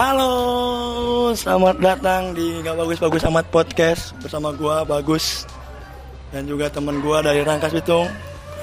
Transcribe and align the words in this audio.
Halo, 0.00 0.32
selamat 1.36 1.76
datang 1.76 2.32
di 2.32 2.64
Gak 2.64 2.72
Bagus 2.72 2.96
Bagus 2.96 3.20
Amat 3.28 3.44
Podcast 3.52 4.16
bersama 4.24 4.48
gua 4.48 4.80
Bagus 4.80 5.44
dan 6.32 6.48
juga 6.48 6.72
temen 6.72 7.04
gua 7.04 7.20
dari 7.20 7.44
Rangkas 7.44 7.68
Bitung. 7.68 8.08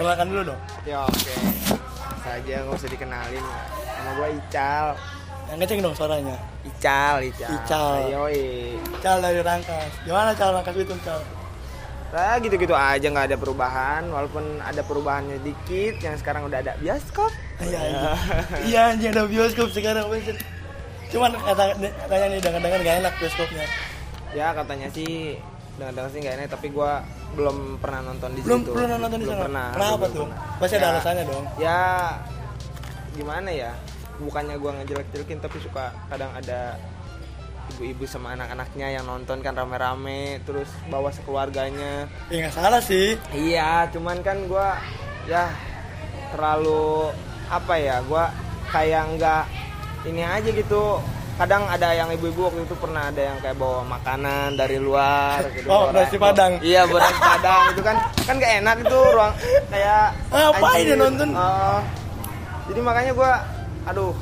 Kenalkan 0.02 0.34
dulu 0.34 0.50
dong. 0.50 0.62
Ya 0.81 1.05
oke. 1.05 1.34
Saja 2.25 2.65
nggak 2.65 2.73
usah 2.73 2.89
dikenalin. 2.89 3.46
Nama 3.70 4.11
gua 4.18 4.28
Ical. 4.34 4.86
Yang 5.54 5.57
kenceng 5.61 5.79
dong 5.86 5.93
suaranya. 5.93 6.42
Ical, 6.65 7.21
Ical. 7.21 7.50
Ical. 7.54 7.93
Yoi. 8.18 8.42
Cal 9.06 9.21
dari 9.21 9.38
Rangkas. 9.46 9.93
Gimana 10.10 10.33
Cal 10.33 10.57
Rangkas 10.57 10.74
Bitung 10.74 10.97
Cal? 11.06 11.21
Nah, 12.18 12.42
gitu-gitu 12.42 12.74
aja 12.74 13.06
nggak 13.14 13.29
ada 13.29 13.38
perubahan 13.38 14.10
walaupun 14.10 14.57
ada 14.65 14.82
perubahannya 14.82 15.38
dikit 15.46 16.01
yang 16.01 16.18
sekarang 16.18 16.50
udah 16.50 16.65
ada 16.65 16.74
bioskop. 16.82 17.29
Iya, 17.61 17.82
iya. 17.93 18.01
iya 18.74 18.82
anjing 18.89 19.14
ada 19.14 19.29
bioskop 19.29 19.69
sekarang 19.69 20.10
bener. 20.10 20.57
Cuman 21.07 21.32
kata 21.34 21.64
katanya 21.78 22.25
nih 22.29 22.42
dengan-dengan 22.42 22.79
gak 22.82 22.97
enak 23.02 23.14
bioskopnya. 23.18 23.65
Ya 24.36 24.48
katanya 24.52 24.88
sih 24.92 25.39
dengar-dengar 25.78 26.10
sih 26.10 26.20
nggak 26.20 26.36
enak 26.36 26.48
tapi 26.50 26.68
gua 26.70 27.06
belum 27.38 27.78
pernah 27.78 28.02
nonton 28.02 28.34
di 28.34 28.42
Belum 28.42 28.65
situ. 28.65 28.74
pernah 28.74 28.98
nonton 28.98 29.20
di 29.20 29.25
Belum 29.25 29.38
sana. 29.38 29.46
Pernah. 29.46 29.68
Kenapa 29.71 29.96
belum 29.96 30.10
tuh? 30.12 30.25
pernah. 30.25 30.39
Pasti 30.57 30.75
ada 30.75 30.82
Ya, 30.82 30.92
alasannya 30.92 31.24
dong. 31.24 31.46
Ya 31.57 31.79
gimana 33.14 33.50
ya? 33.50 33.72
Bukannya 34.17 34.56
gua 34.58 34.72
ngejelek-jelekin 34.75 35.39
tapi 35.39 35.58
suka 35.62 35.86
kadang 36.08 36.34
ada 36.34 36.75
ibu-ibu 37.67 38.03
sama 38.03 38.34
anak-anaknya 38.34 38.88
yang 38.89 39.06
nonton 39.06 39.38
kan 39.39 39.53
rame-rame 39.53 40.39
terus 40.42 40.72
bawa 40.88 41.12
sekeluarganya 41.12 42.08
Ya 42.28 42.38
nggak 42.42 42.56
salah 42.56 42.81
sih. 42.81 43.14
Iya, 43.30 43.86
cuman 43.92 44.20
kan 44.22 44.44
gua 44.45 44.76
ya 45.26 45.45
terlalu 46.31 47.14
apa 47.48 47.73
ya? 47.78 48.02
Gua 48.03 48.34
kayak 48.67 49.03
nggak 49.16 49.44
ini 50.08 50.22
aja 50.22 50.47
gitu. 50.47 51.00
Kadang 51.38 51.69
ada 51.69 51.94
yang 51.94 52.09
ibu-ibu 52.09 52.50
waktu 52.50 52.66
itu 52.66 52.73
pernah 52.73 53.08
ada 53.08 53.22
yang 53.23 53.38
kayak 53.38 53.55
bawa 53.55 53.86
makanan 53.86 54.58
dari 54.58 54.81
luar 54.81 55.45
gitu. 55.53 55.69
Oh, 55.69 55.86
Bawa- 55.86 55.94
nasi 55.95 56.17
Padang. 56.17 56.58
Iya, 56.59 56.81
nasi 56.83 57.22
Padang 57.22 57.61
itu 57.69 57.81
kan 57.81 57.95
kan 58.17 58.35
gak 58.35 58.53
enak 58.58 58.75
itu 58.81 59.00
ruang 59.08 59.33
kayak 59.69 60.05
Ngapain 60.28 60.66
anjir. 60.73 60.88
dia 60.88 60.97
nonton? 60.97 61.30
Oh. 61.31 61.80
jadi 62.66 62.80
makanya 62.81 63.11
gua 63.13 63.31
aduh. 63.85 64.13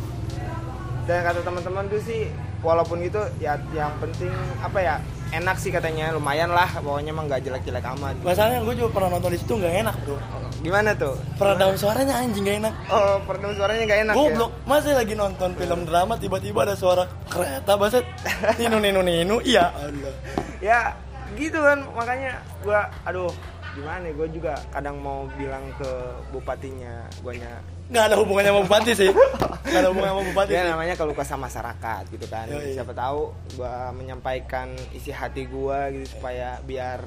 Dan 1.05 1.21
kata 1.21 1.39
teman-teman 1.39 1.85
tuh 1.87 2.01
sih 2.01 2.27
walaupun 2.59 2.97
gitu 2.99 3.21
ya 3.37 3.55
yang 3.71 3.93
penting 3.97 4.33
apa 4.59 4.77
ya? 4.77 4.95
Enak 5.35 5.57
sih 5.59 5.67
katanya, 5.67 6.15
lumayan 6.15 6.47
lah 6.47 6.79
pokoknya 6.79 7.11
emang 7.11 7.27
nggak 7.27 7.43
jelek-jelek 7.43 7.83
amat. 7.99 8.15
Masalahnya 8.23 8.63
gue 8.63 8.75
juga 8.79 8.89
pernah 8.95 9.19
nonton 9.19 9.35
di 9.35 9.39
situ 9.43 9.53
nggak 9.59 9.73
enak 9.83 9.95
bro. 10.07 10.15
Gimana 10.63 10.95
tuh? 10.95 11.15
Peredam 11.35 11.75
suaranya 11.75 12.13
anjing 12.23 12.47
gak 12.47 12.57
enak. 12.63 12.73
Oh, 12.89 13.19
peredam 13.27 13.51
suaranya 13.53 13.83
gak 13.85 13.99
enak 14.07 14.15
Goblok, 14.15 14.51
masa 14.65 14.95
lagi 14.95 15.13
nonton 15.13 15.51
film 15.59 15.79
drama 15.85 16.15
tiba-tiba 16.15 16.63
ada 16.63 16.73
suara 16.79 17.03
kereta 17.27 17.75
baset 17.75 18.05
ninu 18.57 18.79
ninu 18.79 19.03
ninu 19.03 19.35
iya 19.43 19.69
Allah. 19.75 20.15
ya? 20.63 20.71
Ya, 20.71 20.81
gitu 21.35 21.59
kan 21.59 21.83
makanya 21.93 22.39
gua 22.63 22.87
aduh 23.03 23.29
gimana 23.75 24.07
gue 24.07 24.27
juga 24.31 24.55
kadang 24.71 24.97
mau 25.03 25.27
bilang 25.35 25.67
ke 25.75 25.91
bupatinya 26.31 27.05
guanya 27.19 27.59
Nggak 27.85 28.01
ada 28.09 28.15
hubungannya 28.17 28.49
sama 28.49 28.61
bupati 28.65 28.91
sih. 28.97 29.09
Nggak 29.13 29.77
ada 29.77 29.89
hubungannya 29.93 30.15
sama 30.17 30.25
bupati 30.33 30.51
ya 30.57 30.61
sih. 30.65 30.71
namanya 30.73 30.93
kalau 30.97 31.13
kesah 31.13 31.37
masyarakat 31.37 32.03
gitu 32.09 32.25
kan 32.25 32.49
Yoi. 32.49 32.73
siapa 32.73 32.93
tahu 32.97 33.29
gua 33.53 33.93
menyampaikan 33.93 34.73
isi 34.89 35.13
hati 35.13 35.45
gua 35.45 35.93
gitu 35.93 36.17
supaya 36.17 36.57
biar 36.65 36.97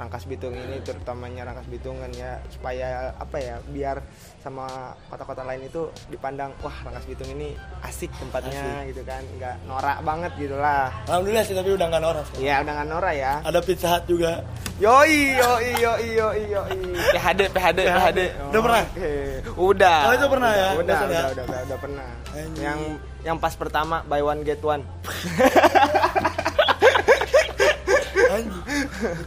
Rangkas 0.00 0.24
Bitung 0.24 0.56
ini 0.56 0.80
terutamanya 0.80 1.44
Rangkas 1.44 1.68
Bitung 1.68 2.00
kan 2.00 2.08
ya 2.16 2.40
supaya 2.48 3.12
apa 3.20 3.36
ya 3.36 3.60
biar 3.68 4.00
sama 4.40 4.96
kota-kota 5.12 5.44
lain 5.44 5.68
itu 5.68 5.92
dipandang 6.08 6.56
wah 6.64 6.72
Rangkas 6.88 7.04
Bitung 7.04 7.28
ini 7.36 7.52
asik 7.84 8.08
tempatnya 8.16 8.88
gitu 8.88 9.04
kan 9.04 9.20
nggak 9.36 9.68
norak 9.68 10.00
banget 10.00 10.32
gitu 10.40 10.56
lah 10.56 10.88
Alhamdulillah 11.04 11.44
sih 11.44 11.52
tapi 11.52 11.76
udah 11.76 11.86
nggak 11.92 12.00
noras. 12.00 12.26
ya 12.40 12.64
udah 12.64 12.72
nggak 12.80 12.88
norak 12.88 13.14
ya 13.14 13.32
Ada 13.44 13.60
pizza 13.60 13.88
hut 13.92 14.04
juga. 14.08 14.40
Yoi, 14.80 15.36
yoi, 15.36 15.68
yoi, 15.76 16.08
yoi, 16.16 16.42
yoi. 16.48 16.78
PHD, 17.12 17.52
PHD, 17.52 17.78
PHD. 17.84 18.20
Udah 18.48 18.60
pernah? 18.64 18.84
Oke. 18.88 19.12
Udah. 19.60 19.98
Oh, 20.08 20.12
itu 20.16 20.26
pernah 20.32 20.50
ya? 20.56 20.68
Udah, 20.72 20.80
udah, 20.80 20.96
ya? 21.12 21.22
udah, 21.36 21.44
udah, 21.44 21.60
udah 21.68 21.78
pernah. 21.84 22.08
Yang 22.56 22.80
yang 23.20 23.36
pas 23.36 23.52
pertama 23.52 24.00
buy 24.08 24.24
one 24.24 24.40
get 24.40 24.64
one. 24.64 24.80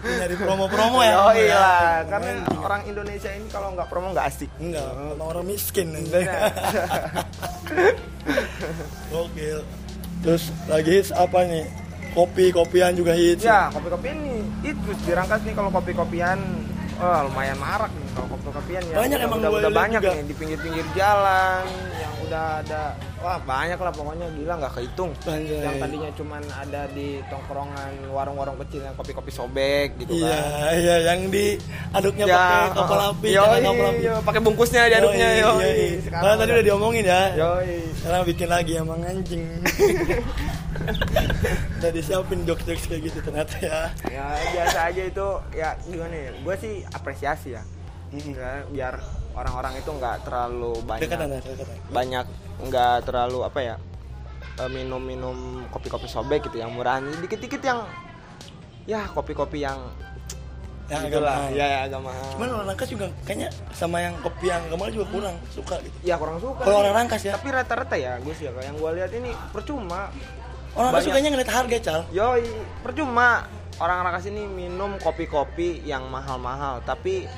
Nyari 0.03 0.35
promo-promo 0.37 0.99
ya. 1.01 1.13
Yoi 1.17 1.43
ya. 1.49 1.57
lah, 1.57 1.93
karena 2.09 2.31
orang 2.61 2.81
Indonesia 2.85 3.29
ini 3.33 3.47
kalau 3.49 3.73
nggak 3.73 3.87
promo 3.89 4.13
nggak 4.13 4.27
asik. 4.29 4.49
Enggak, 4.61 4.87
orang 5.19 5.45
miskin. 5.45 5.87
Iya. 5.93 6.53
Gokil. 9.11 9.59
Terus 10.23 10.43
lagi 10.71 10.89
hits 11.01 11.11
apa 11.11 11.39
nih? 11.43 11.65
Kopi, 12.13 12.53
kopian 12.53 12.93
juga 12.93 13.17
hits. 13.17 13.41
Ya, 13.41 13.73
kopi-kopian 13.73 14.17
nih 14.21 14.39
itu 14.61 14.89
dirangkas 15.09 15.41
nih 15.43 15.53
kalau 15.57 15.73
kopi-kopian 15.73 16.37
Wah, 16.93 17.25
lumayan 17.25 17.57
marak 17.57 17.89
nih 17.89 18.07
kalau 18.13 18.27
kopi-kopian 18.37 18.81
ya. 18.85 18.95
Banyak 19.01 19.17
udah, 19.17 19.27
emang 19.27 19.39
udah, 19.41 19.51
udah 19.57 19.71
banyak 19.73 20.01
juga. 20.05 20.13
nih 20.13 20.23
di 20.29 20.35
pinggir-pinggir 20.37 20.85
jalan 20.93 21.65
udah 22.33 22.65
ada 22.65 22.97
wah 23.21 23.37
banyak 23.37 23.77
lah 23.77 23.93
pokoknya 23.93 24.25
gila 24.33 24.53
nggak 24.57 24.73
kehitung. 24.73 25.11
Anjay. 25.23 25.61
yang 25.61 25.77
tadinya 25.77 26.09
cuman 26.17 26.41
ada 26.49 26.81
di 26.89 27.21
tongkrongan 27.29 28.09
warung-warung 28.09 28.57
kecil 28.65 28.81
yang 28.81 28.97
kopi-kopi 28.97 29.29
sobek 29.29 29.93
gitu 30.01 30.17
Iya, 30.17 30.33
kan. 30.33 30.73
iya 30.73 30.95
yang 31.05 31.29
di 31.29 31.45
aduknya 31.93 32.25
pakai 32.25 32.73
kapal 32.73 32.99
api, 33.13 33.27
Yoi, 33.29 33.57
kapal 33.61 33.85
api. 33.85 34.01
iya, 34.01 34.15
pakai 34.17 34.41
bungkusnya 34.41 34.81
diaduknya 34.89 35.27
Yoi, 35.29 35.37
yoi. 35.37 35.61
yoi. 35.61 35.87
Sekarang 36.01 36.21
Padahal 36.25 36.37
tadi 36.41 36.51
udah 36.51 36.65
diomongin 36.65 37.05
ya. 37.05 37.21
Yoi. 37.37 37.77
Sekarang 38.01 38.21
bikin 38.25 38.47
lagi 38.49 38.71
emang 38.75 38.99
anjing. 39.05 39.43
udah 41.79 41.91
disiapin 41.93 42.39
jokes-jokes 42.43 42.85
kayak 42.89 43.01
gitu 43.07 43.19
ternyata 43.21 43.55
ya. 43.61 43.79
Ya 44.09 44.25
biasa 44.51 44.79
aja 44.89 45.03
itu 45.05 45.27
ya 45.53 45.69
gimana 45.85 46.15
ya? 46.17 46.31
Gue 46.41 46.55
sih 46.57 46.73
apresiasi 46.89 47.53
ya. 47.53 47.61
Ya, 48.13 48.61
biar 48.69 49.01
orang-orang 49.33 49.73
itu 49.75 49.89
nggak 49.89 50.15
terlalu 50.23 50.73
banyak 50.83 51.03
Dekatan 51.05 51.27
ya, 51.27 51.39
dekatan. 51.41 51.75
banyak 51.89 52.25
nggak 52.63 52.95
terlalu 53.03 53.39
apa 53.41 53.59
ya 53.59 53.75
eh, 54.55 54.69
minum-minum 54.69 55.37
kopi-kopi 55.67 56.05
sobek 56.05 56.45
gitu 56.45 56.57
yang 56.57 56.69
murahan 56.69 57.01
dikit-dikit 57.19 57.59
yang 57.59 57.79
ya 58.83 59.09
kopi-kopi 59.09 59.59
yang 59.59 59.79
Yang 60.83 61.09
gitu 61.09 61.17
agak 61.17 61.21
lah. 61.23 61.37
ya, 61.49 61.65
ya 61.65 61.79
agak 61.87 62.01
mahal. 62.03 62.27
Cuman 62.35 62.47
orang 62.51 62.67
Rangkas 62.69 62.89
juga 62.91 63.07
kayaknya 63.23 63.49
sama 63.71 63.97
yang 63.97 64.13
kopi 64.19 64.51
yang 64.51 64.61
kemarin 64.67 64.91
juga 64.91 65.07
kurang 65.09 65.35
suka 65.47 65.75
gitu. 65.79 65.95
ya 66.03 66.15
kurang 66.19 66.37
suka 66.37 66.59
Kalau 66.59 66.77
orang 66.83 66.93
Rangkas 66.93 67.21
ya, 67.23 67.31
tapi 67.33 67.47
rata-rata 67.49 67.95
ya 67.95 68.19
gue 68.19 68.33
sih 68.35 68.45
ya 68.45 68.51
yang 68.59 68.75
gue 68.75 68.89
lihat 68.93 69.11
ini 69.15 69.31
percuma. 69.49 70.11
Orang 70.75 70.91
Rangkas 70.91 71.07
sukanya 71.07 71.29
ngeliat 71.31 71.49
harga 71.49 71.77
cal. 71.79 71.99
yoi 72.11 72.43
percuma. 72.83 73.47
Orang 73.79 74.03
Rangkas 74.03 74.27
ini 74.27 74.43
minum 74.43 74.99
kopi-kopi 74.99 75.81
yang 75.81 76.03
mahal-mahal 76.05 76.83
tapi 76.83 77.31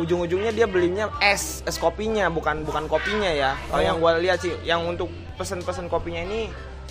ujung-ujungnya 0.00 0.50
dia 0.50 0.64
belinya 0.64 1.12
es 1.20 1.60
es 1.62 1.76
kopinya 1.76 2.26
bukan 2.28 2.64
bukan 2.64 2.88
kopinya 2.88 3.28
ya. 3.28 3.54
Kalau 3.68 3.80
Oh. 3.80 3.86
yang 3.86 3.96
gue 4.00 4.12
lihat 4.24 4.38
sih 4.40 4.52
yang 4.64 4.82
untuk 4.82 5.06
pesen-pesen 5.36 5.86
kopinya 5.86 6.24
ini 6.24 6.48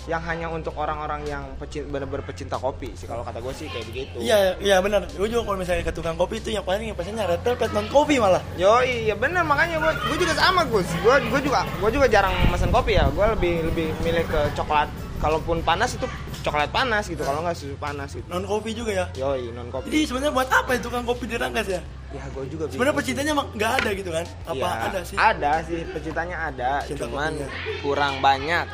yang 0.08 0.24
hanya 0.24 0.48
untuk 0.48 0.72
orang-orang 0.80 1.28
yang 1.28 1.44
pecin, 1.60 1.84
bener-bener 1.86 2.24
pecinta 2.24 2.56
kopi 2.56 2.88
sih. 2.96 3.04
Kalau 3.04 3.20
kata 3.20 3.36
gue 3.36 3.52
sih 3.52 3.68
kayak 3.68 3.84
begitu. 3.84 4.16
Iya, 4.16 4.56
iya 4.56 4.76
benar. 4.80 5.04
Gue 5.12 5.28
juga 5.28 5.44
kalau 5.44 5.60
misalnya 5.60 5.84
ke 5.84 5.92
tukang 5.92 6.16
kopi 6.16 6.40
itu 6.40 6.56
yang 6.56 6.64
paling 6.64 6.88
yang 6.88 6.96
pesannya 6.96 7.28
red 7.28 7.44
velvet 7.44 7.70
non 7.76 7.84
kopi 7.92 8.16
malah. 8.16 8.40
Yo 8.56 8.80
iya 8.80 9.12
bener 9.12 9.44
makanya 9.44 9.76
gue 9.76 9.92
gue 10.08 10.18
juga 10.24 10.34
sama 10.40 10.64
Gus. 10.66 10.88
Gue 11.04 11.20
gue 11.20 11.40
juga 11.44 11.68
gue 11.68 11.90
juga 11.92 12.06
jarang 12.08 12.32
mesen 12.48 12.72
kopi 12.72 12.96
ya. 12.96 13.12
Gue 13.12 13.28
lebih 13.36 13.54
lebih 13.70 13.86
milih 14.00 14.24
ke 14.24 14.40
coklat. 14.56 14.88
Kalaupun 15.20 15.60
panas 15.60 15.92
itu 15.92 16.08
coklat 16.40 16.70
panas 16.72 17.04
gitu 17.04 17.20
kalau 17.20 17.44
nggak 17.44 17.56
susu 17.56 17.76
panas 17.76 18.10
gitu 18.16 18.24
Non 18.28 18.44
kopi 18.48 18.72
juga 18.72 18.92
ya. 18.92 19.06
Yoi 19.12 19.52
non 19.52 19.68
kopi 19.68 19.92
Jadi 19.92 20.08
sebenarnya 20.08 20.32
buat 20.32 20.48
apa 20.48 20.70
ya 20.72 20.80
tukang 20.80 21.04
kopi 21.04 21.24
di 21.28 21.36
Rangkas 21.36 21.68
ya? 21.68 21.80
ya 22.10 22.22
gue 22.26 22.44
juga 22.50 22.64
Sebenarnya 22.66 22.96
pecintanya 22.96 23.32
nggak 23.38 23.72
ada 23.82 23.90
gitu 23.94 24.10
kan? 24.10 24.26
Apa 24.42 24.56
Ya, 24.58 24.70
ada 24.82 25.00
sih? 25.06 25.16
Ada 25.16 25.52
sih, 25.62 25.80
pecintanya 25.94 26.36
ada, 26.50 26.70
Cinta 26.82 27.06
cuman 27.06 27.32
kopinya. 27.38 27.48
kurang 27.84 28.14
banyak. 28.18 28.66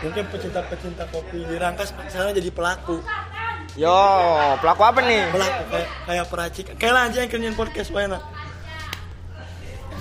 Mungkin 0.00 0.24
pecinta-pecinta 0.28 1.04
kopi 1.08 1.38
di 1.44 1.56
Rangkas 1.56 1.88
sekarang 1.92 2.36
jadi 2.36 2.50
pelaku. 2.52 3.00
Yo, 3.78 3.96
pelaku 4.60 4.82
apa 4.82 5.00
nih? 5.00 5.30
Pelaku 5.30 5.62
kayak 5.70 5.88
kayak 6.04 6.26
peracik. 6.26 6.66
Kayak 6.74 6.92
lah 6.92 7.02
aja 7.06 7.18
yang 7.22 7.30
kerjain 7.30 7.56
podcast. 7.56 7.88
Yang 7.94 8.20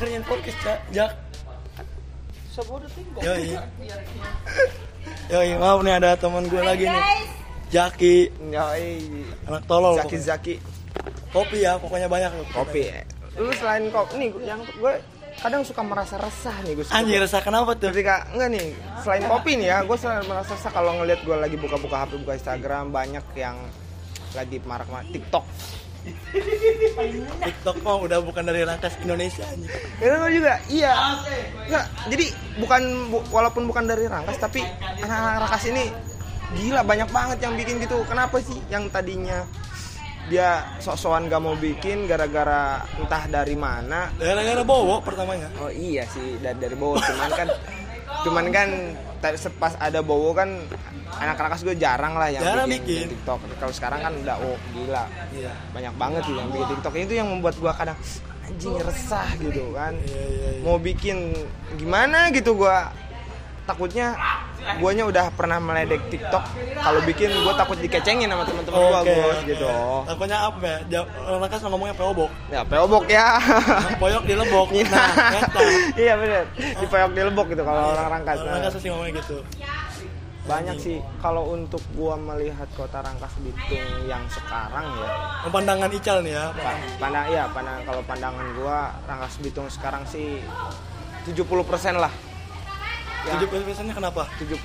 kerjain 0.02 0.25
podcast 0.25 0.58
jak. 0.66 0.80
Jak. 0.92 1.12
Yoi. 3.24 3.56
Yoi, 5.30 5.56
maaf 5.62 5.80
nih 5.86 5.94
ada 6.01 6.18
teman 6.18 6.46
gue 6.50 6.62
lagi 6.62 6.86
nih. 6.90 7.04
Jaki, 7.69 8.16
Yoi, 8.50 8.98
anak 9.46 9.63
tolol. 9.69 9.98
Zaki 10.01 10.18
Zaki, 10.18 10.56
Kopi 11.30 11.62
ya, 11.62 11.78
pokoknya 11.78 12.10
banyak 12.10 12.31
loh. 12.34 12.48
kopi. 12.50 12.90
Lu 13.38 13.54
selain 13.54 13.86
kopi, 13.94 14.13
nih 14.18 14.30
yang 14.42 14.60
gue 14.66 14.94
kadang 15.40 15.62
suka 15.62 15.86
merasa 15.86 16.18
resah 16.18 16.57
nih 16.66 16.74
Gus. 16.75 16.90
Anjir, 16.90 17.22
resah 17.22 17.40
kenapa 17.46 17.78
tuh? 17.78 17.94
Ketika 17.94 18.25
enggak 18.34 18.50
nih, 18.57 18.66
selain 19.06 19.24
kopi 19.30 19.51
nih 19.62 19.68
ya, 19.69 19.78
gue 19.86 19.98
selalu 19.98 20.25
merasa 20.28 20.57
resah 20.57 20.72
kalau 20.74 20.98
ngelihat 21.00 21.22
gue 21.22 21.38
lagi 21.38 21.56
buka-buka 21.62 22.04
HP, 22.04 22.12
buka 22.25 22.34
Instagram 22.36 22.90
banyak 22.90 23.25
yang 23.38 23.56
lagi 24.34 24.57
marak-marak 24.66 25.07
TikTok. 25.13 25.46
TikTok 27.40 27.78
mah 27.81 27.96
udah 28.00 28.19
bukan 28.22 28.44
dari 28.44 28.62
Rangkas 28.63 28.96
Indonesia 29.00 29.44
anjing. 29.44 29.72
Ya 30.00 30.16
juga, 30.30 30.54
iya. 30.68 30.94
Nggak, 31.68 31.86
jadi 32.10 32.25
bukan 32.60 32.81
bu- 33.10 33.28
walaupun 33.30 33.63
bukan 33.66 33.84
dari 33.86 34.06
Rangkas 34.06 34.38
tapi 34.38 34.63
anak-anak 35.00 35.46
Rangkas 35.46 35.66
ini 35.68 35.84
gila 36.56 36.81
banyak 36.81 37.10
banget 37.10 37.38
yang 37.42 37.54
bikin 37.56 37.80
gitu. 37.80 38.01
Kenapa 38.06 38.40
sih 38.40 38.57
yang 38.68 38.88
tadinya 38.90 39.44
dia 40.30 40.78
sok-sokan 40.78 41.25
gak 41.25 41.42
mau 41.42 41.57
bikin 41.57 42.06
gara-gara 42.06 42.86
entah 43.01 43.25
dari 43.25 43.57
mana 43.57 44.13
Gara-gara 44.13 44.62
Bowo 44.62 45.01
pertamanya. 45.01 45.50
Oh 45.57 45.74
iya 45.74 46.06
sih 46.06 46.38
dari 46.38 46.54
dari 46.60 46.78
Bowo 46.78 47.01
cuman 47.01 47.31
kan 47.34 47.50
cuman 48.26 48.46
kan 48.52 48.70
tadi 49.20 49.38
pas 49.60 49.76
ada 49.80 50.00
Bowo 50.00 50.32
kan 50.32 50.50
anak 51.20 51.36
rakas 51.36 51.62
gue 51.68 51.76
jarang 51.76 52.16
lah 52.16 52.32
yang 52.32 52.44
Jarang 52.44 52.68
bikin, 52.72 53.10
bikin. 53.10 53.20
TikTok. 53.20 53.40
Kalau 53.60 53.74
sekarang 53.76 54.00
kan 54.00 54.14
udah 54.16 54.36
oh 54.40 54.58
gila. 54.72 55.06
Iya. 55.36 55.54
Banyak 55.76 55.94
banget 56.00 56.22
sih 56.28 56.36
yang 56.38 56.50
bikin 56.54 56.68
TikTok 56.80 56.94
itu 56.96 57.14
yang 57.20 57.28
membuat 57.28 57.56
gua 57.60 57.74
kadang 57.76 57.98
anjing 58.48 58.76
resah 58.80 59.28
gitu 59.38 59.64
kan. 59.76 59.94
Iya 60.00 60.24
iya 60.24 60.48
iya. 60.56 60.62
Mau 60.64 60.78
bikin 60.80 61.36
gimana 61.76 62.32
gitu 62.32 62.56
gua 62.56 62.94
takutnya 63.68 64.16
guanya 64.78 65.04
udah 65.04 65.26
pernah 65.30 65.58
meledek 65.58 66.08
TikTok 66.08 66.44
kalau 66.76 67.00
bikin 67.02 67.32
gua 67.40 67.54
takut 67.54 67.76
dikecengin 67.76 68.26
sama 68.26 68.44
teman-teman 68.44 68.80
gua 68.82 69.00
Oke, 69.00 69.12
Gus 69.12 69.26
oke. 69.36 69.48
gitu. 69.48 69.70
Takutnya 70.06 70.38
apa 70.42 70.58
ya? 70.62 70.78
Ja- 70.90 71.10
Rangkas 71.30 71.62
ngomongnya 71.62 71.94
peobok. 71.94 72.32
Ya 72.48 72.62
peobok 72.62 73.06
ya. 73.06 73.40
Poyok 74.02 74.24
di 74.24 74.34
lebok. 74.34 74.68
Nah, 74.86 75.10
eta. 75.34 75.62
iya 75.96 76.14
bener 76.16 76.44
di 76.56 76.86
peok 76.86 77.12
di 77.12 77.22
lebok 77.22 77.48
gitu 77.48 77.62
kalau 77.62 77.92
orang 77.92 78.08
rangkas 78.12 78.38
Orang 78.38 78.46
Nah, 78.46 78.54
Rangkas 78.58 78.74
pasti 78.74 78.88
ngomongnya 78.88 79.14
gitu. 79.18 79.38
banyak 80.42 80.76
sih 80.76 80.98
kalau 81.20 81.52
untuk 81.52 81.78
gua 81.94 82.16
melihat 82.16 82.66
kota 82.74 83.00
Rangkas 83.00 83.38
Bitung 83.38 83.80
yang 84.04 84.26
sekarang 84.28 84.82
ya 84.96 85.10
Pemandangan 85.46 85.90
Ical 85.90 86.18
nih 86.20 86.34
ya. 86.34 86.50
pa- 86.52 86.74
pandang 86.98 87.26
iya 87.28 87.46
pandang 87.48 87.78
kalau 87.84 88.02
pandangan 88.02 88.48
gua 88.54 88.78
Rangkas 89.06 89.38
Bitung 89.38 89.68
sekarang 89.68 90.02
sih 90.04 90.42
70% 91.24 91.46
lah 91.96 92.10
ya, 93.21 93.33
70 93.38 93.63
persennya 93.63 93.94
kenapa? 93.94 94.24
70% 94.36 94.56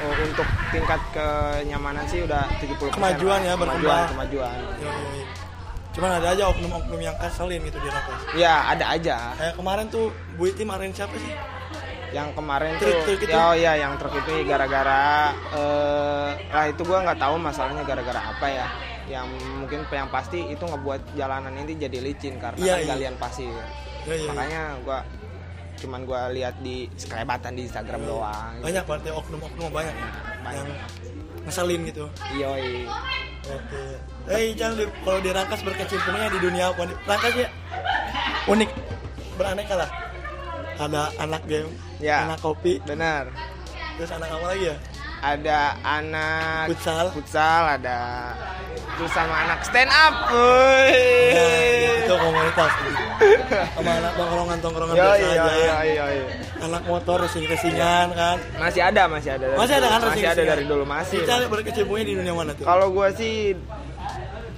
oh, 0.00 0.14
untuk 0.20 0.48
tingkat 0.68 1.00
kenyamanan 1.10 2.04
sih 2.06 2.20
udah 2.20 2.42
70% 2.58 2.92
Kemajuan 2.92 3.38
lah. 3.38 3.46
ya, 3.46 3.52
kemajuan 3.52 3.58
berkembang. 3.58 4.06
kemajuan 4.10 4.56
Iya, 4.74 4.90
iya, 4.90 5.10
iya. 5.14 5.26
Cuman 5.92 6.10
ada 6.10 6.28
aja 6.32 6.44
oknum-oknum 6.48 7.00
yang 7.00 7.16
kaselin 7.16 7.60
gitu 7.62 7.76
di 7.76 7.86
Rangkas. 7.86 8.20
ya 8.32 8.54
ada 8.66 8.84
aja 8.90 9.16
Kayak 9.36 9.54
kemarin 9.54 9.86
tuh 9.86 10.08
Bu 10.34 10.46
Iti 10.46 10.62
marahin 10.62 10.90
siapa 10.90 11.12
sih? 11.14 11.34
yang 12.12 12.28
kemarin 12.32 12.76
Truk- 12.76 12.92
tuh 13.02 13.16
truk 13.16 13.20
itu? 13.22 13.32
oh 13.32 13.54
ya 13.54 13.72
yang 13.74 13.96
truk 13.96 14.12
itu 14.14 14.44
gara-gara 14.44 15.32
eh 15.48 16.30
lah 16.46 16.68
itu 16.68 16.80
gua 16.82 17.00
nggak 17.02 17.16
tahu 17.16 17.40
masalahnya 17.40 17.80
gara-gara 17.82 18.20
apa 18.22 18.46
ya 18.46 18.66
yang 19.08 19.24
mungkin 19.56 19.80
yang 19.86 20.08
pasti 20.08 20.44
itu 20.46 20.60
ngebuat 20.60 21.12
jalanan 21.12 21.56
ini 21.56 21.72
jadi 21.74 21.98
licin 21.98 22.36
karena 22.36 22.56
Iya, 22.58 22.68
kan 22.70 22.78
iya. 22.78 22.88
galian 22.90 23.14
pasir 23.16 23.48
Iya, 24.04 24.12
iya, 24.14 24.28
makanya 24.28 24.62
gua 24.82 24.98
cuman 25.82 26.06
gua 26.06 26.30
lihat 26.30 26.54
di 26.58 26.86
sekelebatan 26.94 27.52
di 27.52 27.66
Instagram 27.66 28.06
doang 28.06 28.54
Banyak 28.58 28.84
berarti 28.86 29.10
oknum-oknum 29.10 29.68
banyak. 29.68 29.94
Banyak. 30.40 30.62
Yang 30.62 30.70
ngeselin 31.42 31.80
gitu. 31.84 32.04
Yoi. 32.32 32.86
Oke. 33.42 33.82
Eh, 34.30 34.54
Ical 34.54 34.78
di- 34.78 34.94
kalau 35.02 35.18
di 35.18 35.30
Rangkas 35.30 35.60
berkecimpungnya 35.60 36.30
di 36.30 36.38
dunia 36.38 36.70
apa? 36.70 36.86
Rangkas 37.02 37.34
ya 37.36 37.48
unik, 38.44 38.70
beraneka 39.34 39.74
lah. 39.76 39.90
Ada 40.78 41.10
anak 41.18 41.42
game, 41.44 41.70
Ya. 41.98 42.22
anak 42.24 42.38
kopi, 42.38 42.78
benar 42.80 43.30
terus 43.92 44.08
anak 44.10 44.30
apa 44.30 44.46
lagi 44.48 44.64
ya? 44.66 44.76
ada 45.22 45.58
anak 45.84 46.66
Futsal. 46.66 47.06
futsal 47.14 47.62
ada 47.70 48.34
terus 48.98 49.12
sama 49.12 49.46
anak 49.46 49.62
stand 49.62 49.86
up 49.86 50.14
Nah, 50.26 50.34
Woi. 50.34 52.02
itu 52.02 52.14
komunitas. 52.16 52.72
Sama 53.72 53.90
anak 53.94 54.12
tongkrongan-tongkrongan 54.14 54.94
Yoi, 54.94 55.02
biasa 55.02 55.20
yoi, 55.20 55.32
aja. 55.32 55.52
yoi, 55.52 55.90
yoi. 55.92 56.18
Anak 56.62 56.82
motor 56.84 57.16
racing-racingan 57.20 58.06
kan. 58.12 58.36
masih 58.56 58.80
ada 58.80 59.02
masih 59.06 59.30
ada 59.32 59.44
dari 59.44 59.58
Masih 59.58 59.74
ada 59.76 59.86
kan 59.88 60.00
masih 60.04 60.24
ada 60.24 60.42
dari 60.44 60.64
dulu 60.64 60.84
masih 60.84 61.18
Ical 61.20 61.38
berkecimpungnya 61.46 62.04
di 62.04 62.14
dunia 62.14 62.32
mana 62.32 62.52
tuh? 62.52 62.62
Kalau 62.62 62.86
gue 62.88 63.08
sih 63.14 63.34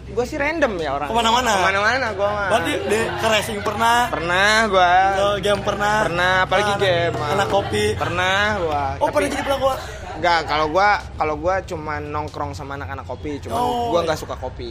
gue 0.07 0.25
sih 0.25 0.37
random 0.37 0.79
ya 0.79 0.95
orang. 0.95 1.09
Ke 1.09 1.15
mana-mana? 1.17 1.51
Ke 1.51 1.65
mana-mana 1.65 2.07
gue 2.13 2.29
mah. 2.29 2.49
Berarti 2.49 2.73
di 2.87 3.01
ke 3.03 3.27
racing 3.27 3.61
pernah, 3.61 3.99
Pernah 4.07 4.53
gue. 4.65 4.93
game 5.41 5.63
pernah, 5.65 5.97
Pernah, 6.05 6.35
apalagi 6.47 6.71
anak- 6.71 6.81
game. 6.81 7.15
Anak 7.19 7.49
kopi. 7.49 7.85
Pernah 7.99 8.39
gue. 8.57 8.85
Oh, 9.01 9.09
pernah 9.11 9.29
jadi 9.29 9.43
pelaku 9.43 9.69
Enggak, 10.15 10.41
kalau 10.47 10.67
gue 10.71 10.89
kalau 11.19 11.35
gue 11.35 11.55
cuma 11.67 11.95
nongkrong 11.99 12.55
sama 12.55 12.79
anak-anak 12.79 13.03
kopi, 13.03 13.43
cuma 13.43 13.59
Oh, 13.59 13.91
gue 13.91 13.99
iya. 13.99 14.07
nggak 14.07 14.19
suka 14.21 14.37
kopi. 14.39 14.71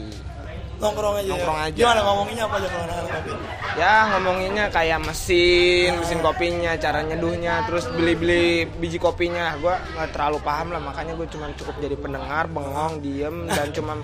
Nongkrong 0.83 1.15
aja. 1.24 1.31
Nongkrong 1.31 1.59
aja. 1.63 1.80
Gimana 1.80 2.00
ngomonginnya 2.03 2.44
apa 2.45 2.56
aja 2.59 2.68
kalau 2.68 2.83
anak-anak 2.83 3.12
kopi? 3.15 3.31
Ya 3.74 3.94
ngomonginnya 4.13 4.65
kayak 4.69 5.00
mesin, 5.01 5.91
mesin 5.97 6.19
kopinya, 6.21 6.71
cara 6.77 7.00
nyeduhnya, 7.01 7.65
terus 7.65 7.89
beli-beli 7.89 8.68
biji 8.68 9.00
kopinya. 9.01 9.56
Gue 9.57 9.74
nggak 9.74 10.09
terlalu 10.13 10.38
paham 10.44 10.75
lah, 10.75 10.81
makanya 10.83 11.18
gue 11.18 11.27
cuma 11.31 11.50
cukup 11.56 11.75
jadi 11.81 11.95
pendengar, 11.97 12.45
bengong, 12.51 13.01
diem, 13.01 13.47
dan 13.50 13.71
cuma 13.77 13.97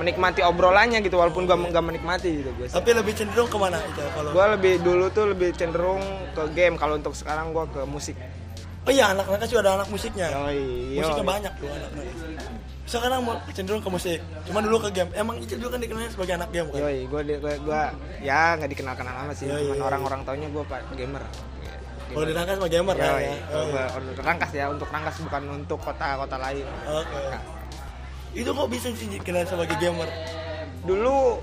menikmati 0.00 0.40
obrolannya 0.40 1.04
gitu, 1.04 1.20
walaupun 1.20 1.44
gue 1.44 1.56
nggak 1.68 1.84
menikmati 1.84 2.40
gitu 2.40 2.50
gue. 2.56 2.72
Tapi 2.72 2.90
lebih 2.96 3.12
cenderung 3.12 3.50
ke 3.52 3.58
mana 3.60 3.76
itu 3.84 4.00
kalau? 4.16 4.30
Gue 4.32 4.46
lebih 4.56 4.74
dulu 4.80 5.04
tuh 5.12 5.24
lebih 5.36 5.52
cenderung 5.52 6.00
ke 6.32 6.42
game, 6.56 6.80
kalau 6.80 6.96
untuk 6.96 7.12
sekarang 7.12 7.52
gue 7.52 7.64
ke 7.68 7.82
musik. 7.84 8.16
Oh 8.80 8.90
iya 8.90 9.12
anak-anak 9.12 9.44
juga 9.44 9.60
ada 9.60 9.72
anak 9.82 9.88
musiknya. 9.92 10.28
Yoi, 10.32 10.96
Musiknya 10.96 11.20
yoi. 11.20 11.32
banyak 11.36 11.52
tuh 11.60 11.68
anak-anak. 11.68 12.04
Sekarang 12.88 13.20
mau 13.22 13.34
cenderung 13.52 13.82
ke 13.84 13.90
musik. 13.92 14.18
Cuma 14.48 14.58
dulu 14.58 14.76
ke 14.82 14.90
game. 14.90 15.10
Emang 15.14 15.36
Ica 15.38 15.54
juga 15.54 15.76
kan 15.76 15.80
dikenalnya 15.84 16.10
sebagai 16.10 16.34
anak 16.40 16.50
game 16.50 16.68
kan? 16.72 16.80
Yoi, 16.80 16.98
gue 17.06 17.20
gue 17.38 17.54
gue 17.60 17.82
ya 18.24 18.56
nggak 18.56 18.70
dikenal 18.72 18.94
kenal 18.96 19.14
amat 19.22 19.36
sih, 19.36 19.46
Yoi, 19.46 19.62
cuman 19.68 19.76
yoi. 19.76 19.84
orang-orang 19.84 20.20
taunya 20.24 20.48
gue 20.48 20.62
pak 20.64 20.80
gamer. 20.96 21.22
Kalau 22.10 22.26
di 22.26 22.34
Rangkas 22.34 22.58
mah 22.58 22.66
gamer 22.66 22.94
kan 22.98 23.10
Yoi, 23.14 23.22
ya. 23.22 23.84
Untuk 23.94 24.24
rangkas 24.26 24.50
ya, 24.50 24.64
untuk 24.66 24.88
rangkas 24.90 25.16
bukan 25.22 25.42
untuk 25.54 25.78
kota-kota 25.78 26.36
lain. 26.40 26.66
Oke. 26.88 27.20
Itu 28.34 28.50
kok 28.50 28.66
bisa 28.66 28.90
sih 28.90 29.06
dikenal 29.06 29.44
sebagai 29.46 29.76
gamer? 29.78 30.08
Dulu 30.82 31.38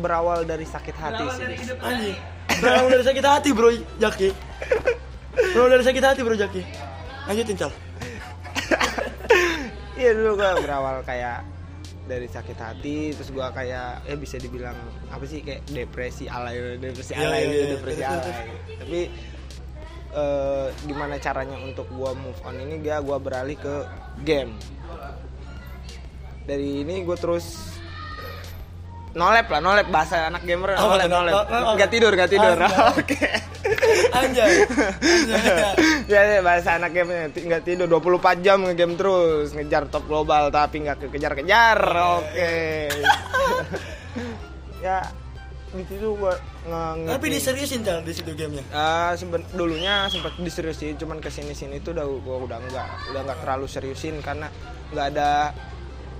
berawal 0.00 0.42
dari 0.42 0.64
sakit 0.64 0.96
hati 0.96 1.22
sih. 1.36 1.44
Anjing. 1.78 2.16
Berawal 2.58 2.88
dari 2.90 3.04
sakit 3.04 3.22
hati 3.22 3.48
bro 3.52 3.68
Jaki. 4.00 4.28
Berawal 5.52 5.68
dari 5.70 5.84
sakit 5.84 6.02
hati 6.02 6.20
bro 6.20 6.34
Jaki. 6.34 6.62
Lanjutin 7.26 7.56
Cal. 7.56 7.72
Iya 9.92 10.10
dulu 10.12 10.34
gue 10.34 10.50
berawal 10.58 11.04
kayak 11.04 11.46
dari 12.02 12.26
sakit 12.26 12.58
hati 12.58 13.14
terus 13.14 13.30
gua 13.30 13.54
kayak 13.54 14.02
ya 14.02 14.14
bisa 14.18 14.34
dibilang 14.34 14.74
apa 15.06 15.22
sih 15.22 15.38
kayak 15.38 15.62
depresi 15.64 16.26
alay 16.26 16.74
depresi 16.74 17.14
Iya, 17.14 17.22
alay 17.22 17.40
iya, 17.40 17.46
gitu 17.46 17.62
iya. 17.62 17.70
depresi 17.70 18.02
Terus, 18.02 18.10
alay 18.10 18.46
tapi 18.74 19.00
eh, 20.10 20.66
gimana 20.82 21.14
caranya 21.16 21.54
untuk 21.56 21.86
gua 21.88 22.10
move 22.12 22.34
on 22.42 22.58
ini 22.58 22.82
dia 22.82 22.98
gua 22.98 23.22
beralih 23.22 23.54
ke 23.54 23.74
game 24.20 24.50
dari 26.42 26.82
ini 26.82 27.06
gue 27.06 27.14
terus 27.14 27.78
nolep 29.14 29.46
lah 29.46 29.60
nolep 29.62 29.86
bahasa 29.86 30.26
anak 30.26 30.42
gamer 30.42 30.74
Apa 30.74 30.82
nolep 30.82 31.06
nolep 31.06 31.32
No- 31.32 31.46
no- 31.46 31.74
nggak 31.78 31.90
tidur 31.92 32.10
nggak 32.10 32.30
tidur 32.32 32.56
Anjay. 32.58 32.90
oke 32.98 33.20
Anjay. 34.12 34.66
Anjay. 34.66 35.72
ya, 36.06 36.20
ya, 36.28 36.40
bahasa 36.40 36.76
anak 36.76 36.90
game 36.90 37.30
nggak 37.30 37.62
tidur 37.62 37.86
24 37.86 38.42
jam 38.42 38.58
ngegame 38.62 38.94
terus 38.94 39.52
ngejar 39.52 39.86
top 39.86 40.04
global 40.04 40.48
tapi 40.48 40.82
nggak 40.82 41.06
kekejar-kejar 41.06 41.78
oke 42.16 42.54
ya 44.84 44.98
di 45.72 45.84
situ 45.88 46.12
gua 46.14 46.36
nge 46.68 47.16
Tapi 47.16 47.26
diseriusin 47.32 47.80
Cal 47.80 48.04
di 48.04 48.12
situ 48.12 48.28
gamenya. 48.36 48.60
Ah, 48.70 49.16
seben- 49.16 49.48
dulunya 49.50 50.04
sempat 50.06 50.36
diseriusin 50.36 51.00
cuman 51.00 51.16
ke 51.16 51.32
sini 51.32 51.56
sini 51.56 51.80
tuh 51.80 51.96
udah 51.96 52.04
gua 52.20 52.36
udah 52.44 52.58
enggak 52.60 52.88
udah 53.08 53.20
nggak 53.24 53.38
terlalu 53.40 53.66
seriusin 53.66 54.20
karena 54.20 54.52
nggak 54.92 55.06
ada 55.16 55.56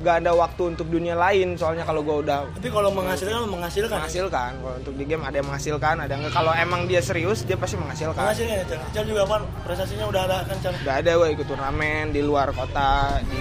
nggak 0.02 0.16
ada 0.18 0.32
waktu 0.32 0.62
untuk 0.68 0.86
dunia 0.86 1.14
lain 1.14 1.54
soalnya 1.54 1.82
kalau 1.82 2.02
gua 2.02 2.16
udah 2.18 2.38
Tapi 2.52 2.68
kalau 2.68 2.90
menghasilkan 2.90 3.46
menghasilkan. 3.46 3.96
menghasilkan 3.96 4.50
kalau 4.58 4.74
untuk 4.76 4.94
di 4.94 5.04
game 5.04 5.22
ada 5.22 5.34
yang 5.34 5.46
menghasilkan 5.46 5.94
ada 5.96 6.12
yang 6.12 6.22
kalau 6.28 6.50
emang 6.52 6.84
dia 6.84 6.98
serius 6.98 7.42
dia 7.42 7.54
pasti 7.54 7.74
menghasilkan 7.76 8.18
Menghasilkan 8.18 8.52
ya 8.52 8.64
Cal. 8.90 9.04
Juga 9.04 9.22
kan 9.24 9.40
prestasinya 9.62 10.04
udah 10.04 10.22
ada 10.24 10.36
kan 10.42 10.56
Cal. 10.58 10.74
udah 10.76 10.94
ada 10.96 11.10
gue 11.14 11.28
ikut 11.32 11.46
turnamen 11.46 12.10
di 12.10 12.20
luar 12.20 12.50
kota 12.50 12.90
di 13.22 13.38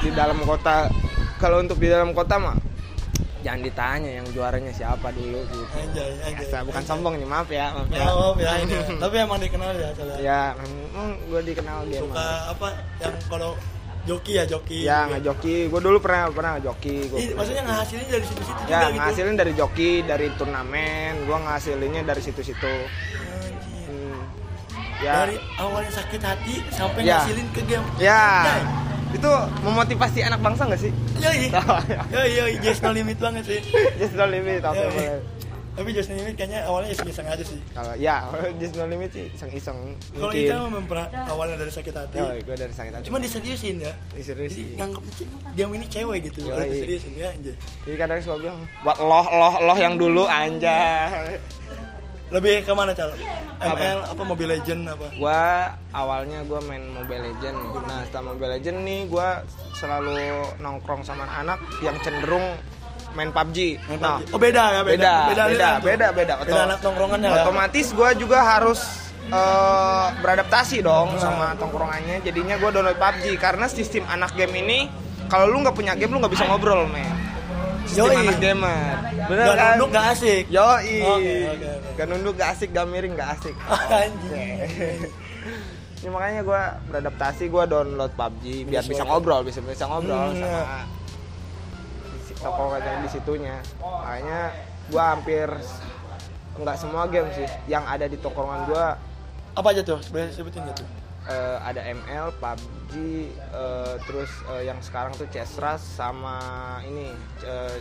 di 0.00 0.10
dalam 0.10 0.40
kota 0.40 0.88
kalau 1.36 1.60
untuk 1.60 1.76
di 1.76 1.86
dalam 1.86 2.10
kota 2.10 2.34
mah 2.36 2.56
jangan 3.38 3.62
ditanya 3.62 4.10
yang 4.18 4.26
juaranya 4.28 4.72
siapa 4.72 5.08
dulu 5.10 5.38
gitu 5.44 5.62
Anjay, 5.72 6.10
anjay. 6.20 6.42
Biasa, 6.42 6.64
bukan 6.64 6.82
sombong 6.82 7.14
nih 7.14 7.24
maaf 7.24 7.46
ya 7.48 7.70
maaf 7.70 7.86
Ya, 7.88 7.98
ya 7.98 8.10
maaf 8.10 8.36
ya. 8.36 8.50
Tapi 9.04 9.14
emang 9.16 9.38
dikenal 9.38 9.70
ya 9.72 9.88
Cal. 9.92 10.06
ya. 10.08 10.16
ya 10.18 10.40
memang 10.58 11.06
gue 11.22 11.40
dikenal 11.46 11.78
game 11.86 12.02
Suka 12.02 12.26
apa 12.50 12.66
yang 12.98 13.14
kalau 13.28 13.54
joki 14.08 14.32
ya 14.32 14.44
joki. 14.44 14.78
ya 14.82 15.04
ngejoki 15.06 15.68
gue 15.68 15.80
dulu 15.80 15.98
pernah 15.98 16.26
pernah 16.28 16.50
ngejoki 16.56 16.94
gua 17.06 17.18
Ih, 17.18 17.28
maksudnya 17.32 17.62
ngehasilin 17.62 18.06
dari 18.08 18.24
situ-situ 18.24 18.60
ya 18.62 18.78
juga 18.80 18.88
gitu. 18.88 19.00
ngasilin 19.00 19.36
dari 19.36 19.52
joki 19.52 19.90
dari 20.02 20.26
turnamen 20.34 21.12
gue 21.22 21.38
ngasilinnya 21.38 22.02
dari 22.02 22.20
situ-situ 22.20 22.72
Anjir. 22.72 23.52
Hmm. 23.84 24.20
ya 24.98 25.12
Dari 25.20 25.36
awalnya 25.56 25.92
sakit 25.92 26.20
hati 26.20 26.54
sampai 26.70 27.00
Ya. 27.02 27.20
ngasilin 27.20 27.46
ke 27.52 27.60
game. 27.62 27.86
ya 27.98 28.24
Anjay. 28.42 28.62
itu 29.10 29.30
memotivasi 29.62 30.18
anak 30.20 30.40
bangsa 30.40 30.62
nggak 30.64 30.80
sih 30.80 30.92
Yoi. 31.18 31.48
Yoi, 32.14 32.28
yoi, 32.34 32.52
just 32.60 32.80
no 32.80 32.90
limit 32.90 33.16
banget 33.16 33.44
sih. 33.44 33.60
just 33.96 34.14
no 34.14 34.24
limit 34.24 34.60
oke 34.62 34.72
boleh 34.88 35.20
Tapi 35.78 35.94
just 35.94 36.10
no 36.10 36.14
limit 36.16 36.34
kayaknya 36.34 36.66
awalnya 36.66 36.90
iseng-iseng 36.90 37.22
aja 37.24 37.38
sih. 37.40 37.62
kalau 37.70 37.94
ya 37.94 38.26
just 38.58 38.74
no 38.74 38.84
limit 38.84 39.08
sih 39.08 39.30
iseng-iseng 39.30 39.94
Kalau 40.10 40.28
kita 40.28 40.58
mah 40.58 40.70
mempera 40.74 41.04
awalnya 41.24 41.54
dari 41.56 41.70
sakit 41.70 41.94
hati. 41.94 42.18
Yo, 42.18 42.26
gue 42.36 42.56
dari 42.56 42.74
sakit 42.74 42.92
hati 42.92 43.04
Cuma 43.06 43.18
diseriusin 43.18 43.78
ya. 43.78 43.92
Ini 44.10 44.22
serius 44.22 44.50
Jadi 44.50 44.58
sih 44.58 44.66
nganggapnya 44.74 45.12
ce- 45.14 45.30
dia 45.54 45.64
ini 45.64 45.86
cewek 45.86 46.18
gitu. 46.26 46.38
Kalau 46.44 46.66
diseriusin 46.66 47.12
ya 47.14 47.30
anjay. 47.30 47.54
jadi 47.86 47.96
kadang 47.96 48.18
suka 48.18 48.36
bilang 48.40 48.58
buat 48.82 48.98
loh 48.98 49.26
loh 49.28 49.54
loh 49.62 49.78
yang 49.78 49.94
dulu 49.94 50.26
anjay 50.26 51.38
Lebih 52.28 52.60
ke 52.60 52.72
mana 52.74 52.92
cal? 52.92 53.08
ML 53.58 54.04
apa 54.04 54.20
Mobile 54.20 54.52
Legend 54.52 54.84
apa? 54.84 55.08
gua 55.16 55.40
awalnya 55.90 56.44
gua 56.44 56.60
main 56.60 56.84
Mobile 56.84 57.24
Legend 57.24 57.56
nah 57.82 58.04
setelah 58.04 58.30
Mobile 58.30 58.52
Legend 58.52 58.78
nih 58.82 59.00
gua 59.06 59.40
selalu 59.72 60.18
nongkrong 60.58 61.00
sama 61.00 61.24
anak 61.24 61.56
yang 61.80 61.96
cenderung 61.98 62.52
main 63.18 63.30
PUBG 63.30 63.58
Main 63.84 63.98
nah 63.98 64.16
PUBG. 64.16 64.30
Oh 64.30 64.38
beda 64.38 64.62
ya 64.70 64.80
beda. 64.80 64.86
beda 64.86 65.12
beda 65.26 65.42
aliran 65.42 65.74
tuh. 65.74 65.82
beda 65.82 66.06
beda, 66.14 66.34
Beda 66.38 66.62
anak 66.64 66.78
ya. 67.26 67.42
otomatis 67.42 67.86
gua 67.90 68.10
juga 68.14 68.38
harus 68.40 68.80
eh, 69.28 70.06
beradaptasi 70.16 70.76
dong 70.80 71.18
sama 71.18 71.58
tongkrongannya 71.58 72.22
jadinya 72.22 72.54
gua 72.56 72.70
download 72.70 72.94
PUBG 72.96 73.34
karena 73.36 73.66
sistem 73.66 74.06
anak 74.06 74.32
game 74.32 74.54
ini 74.56 74.78
kalau 75.26 75.44
lu 75.44 75.60
nggak 75.60 75.74
punya 75.74 75.92
game 75.92 76.08
lu 76.08 76.22
nggak 76.22 76.32
bisa 76.32 76.46
ngobrol 76.46 76.86
men 76.86 77.10
sistem 77.84 78.08
Yoi. 78.08 78.20
anak 78.22 78.38
gamer 78.38 78.94
bener 79.26 79.44
Gak 79.44 79.56
kan 79.56 79.68
nunduk 79.74 79.88
gak 79.90 80.06
asik. 80.12 80.44
Yoi, 80.48 80.96
oke, 81.00 81.34
oke. 81.48 81.70
gak 81.96 82.06
nunduk 82.06 82.34
gak 82.36 82.48
asik, 82.52 82.68
gak 82.70 82.86
miring 82.86 83.12
gak 83.12 83.30
asik. 83.34 83.56
Ya, 85.98 86.14
makanya 86.14 86.46
gue 86.46 86.62
beradaptasi, 86.86 87.50
gue 87.50 87.64
download 87.66 88.14
PUBG 88.14 88.44
biar 88.64 88.86
bisa 88.86 88.92
Bisa 88.92 89.02
ngobrol, 89.02 89.42
bisa 89.42 89.58
bisa 89.58 89.82
ngobrol 89.84 90.30
Hmm, 90.30 90.38
sama 90.38 90.62
si 90.62 90.97
toko 92.38 92.74
yang 92.78 93.02
di 93.02 93.10
situnya. 93.10 93.56
Makanya 93.82 94.40
gue 94.88 95.02
hampir 95.02 95.48
nggak 96.58 96.76
semua 96.78 97.06
game 97.06 97.30
sih 97.38 97.46
yang 97.70 97.86
ada 97.86 98.10
di 98.10 98.18
tongkrongan 98.18 98.66
gue 98.66 98.86
Apa 99.54 99.74
aja 99.74 99.82
tuh? 99.82 99.98
Sebenarnya 100.02 100.32
sebutin 100.34 100.62
gak 100.70 100.78
tuh? 100.82 100.88
eh, 101.28 101.56
ada 101.60 101.82
ML, 101.82 102.30
PUBG, 102.40 102.92
eh, 103.34 103.94
terus 104.06 104.30
eh, 104.54 104.70
yang 104.70 104.78
sekarang 104.80 105.12
tuh 105.18 105.26
CS 105.28 105.58
Rush 105.58 105.84
sama 105.98 106.38
ini 106.86 107.10
eh, 107.42 107.76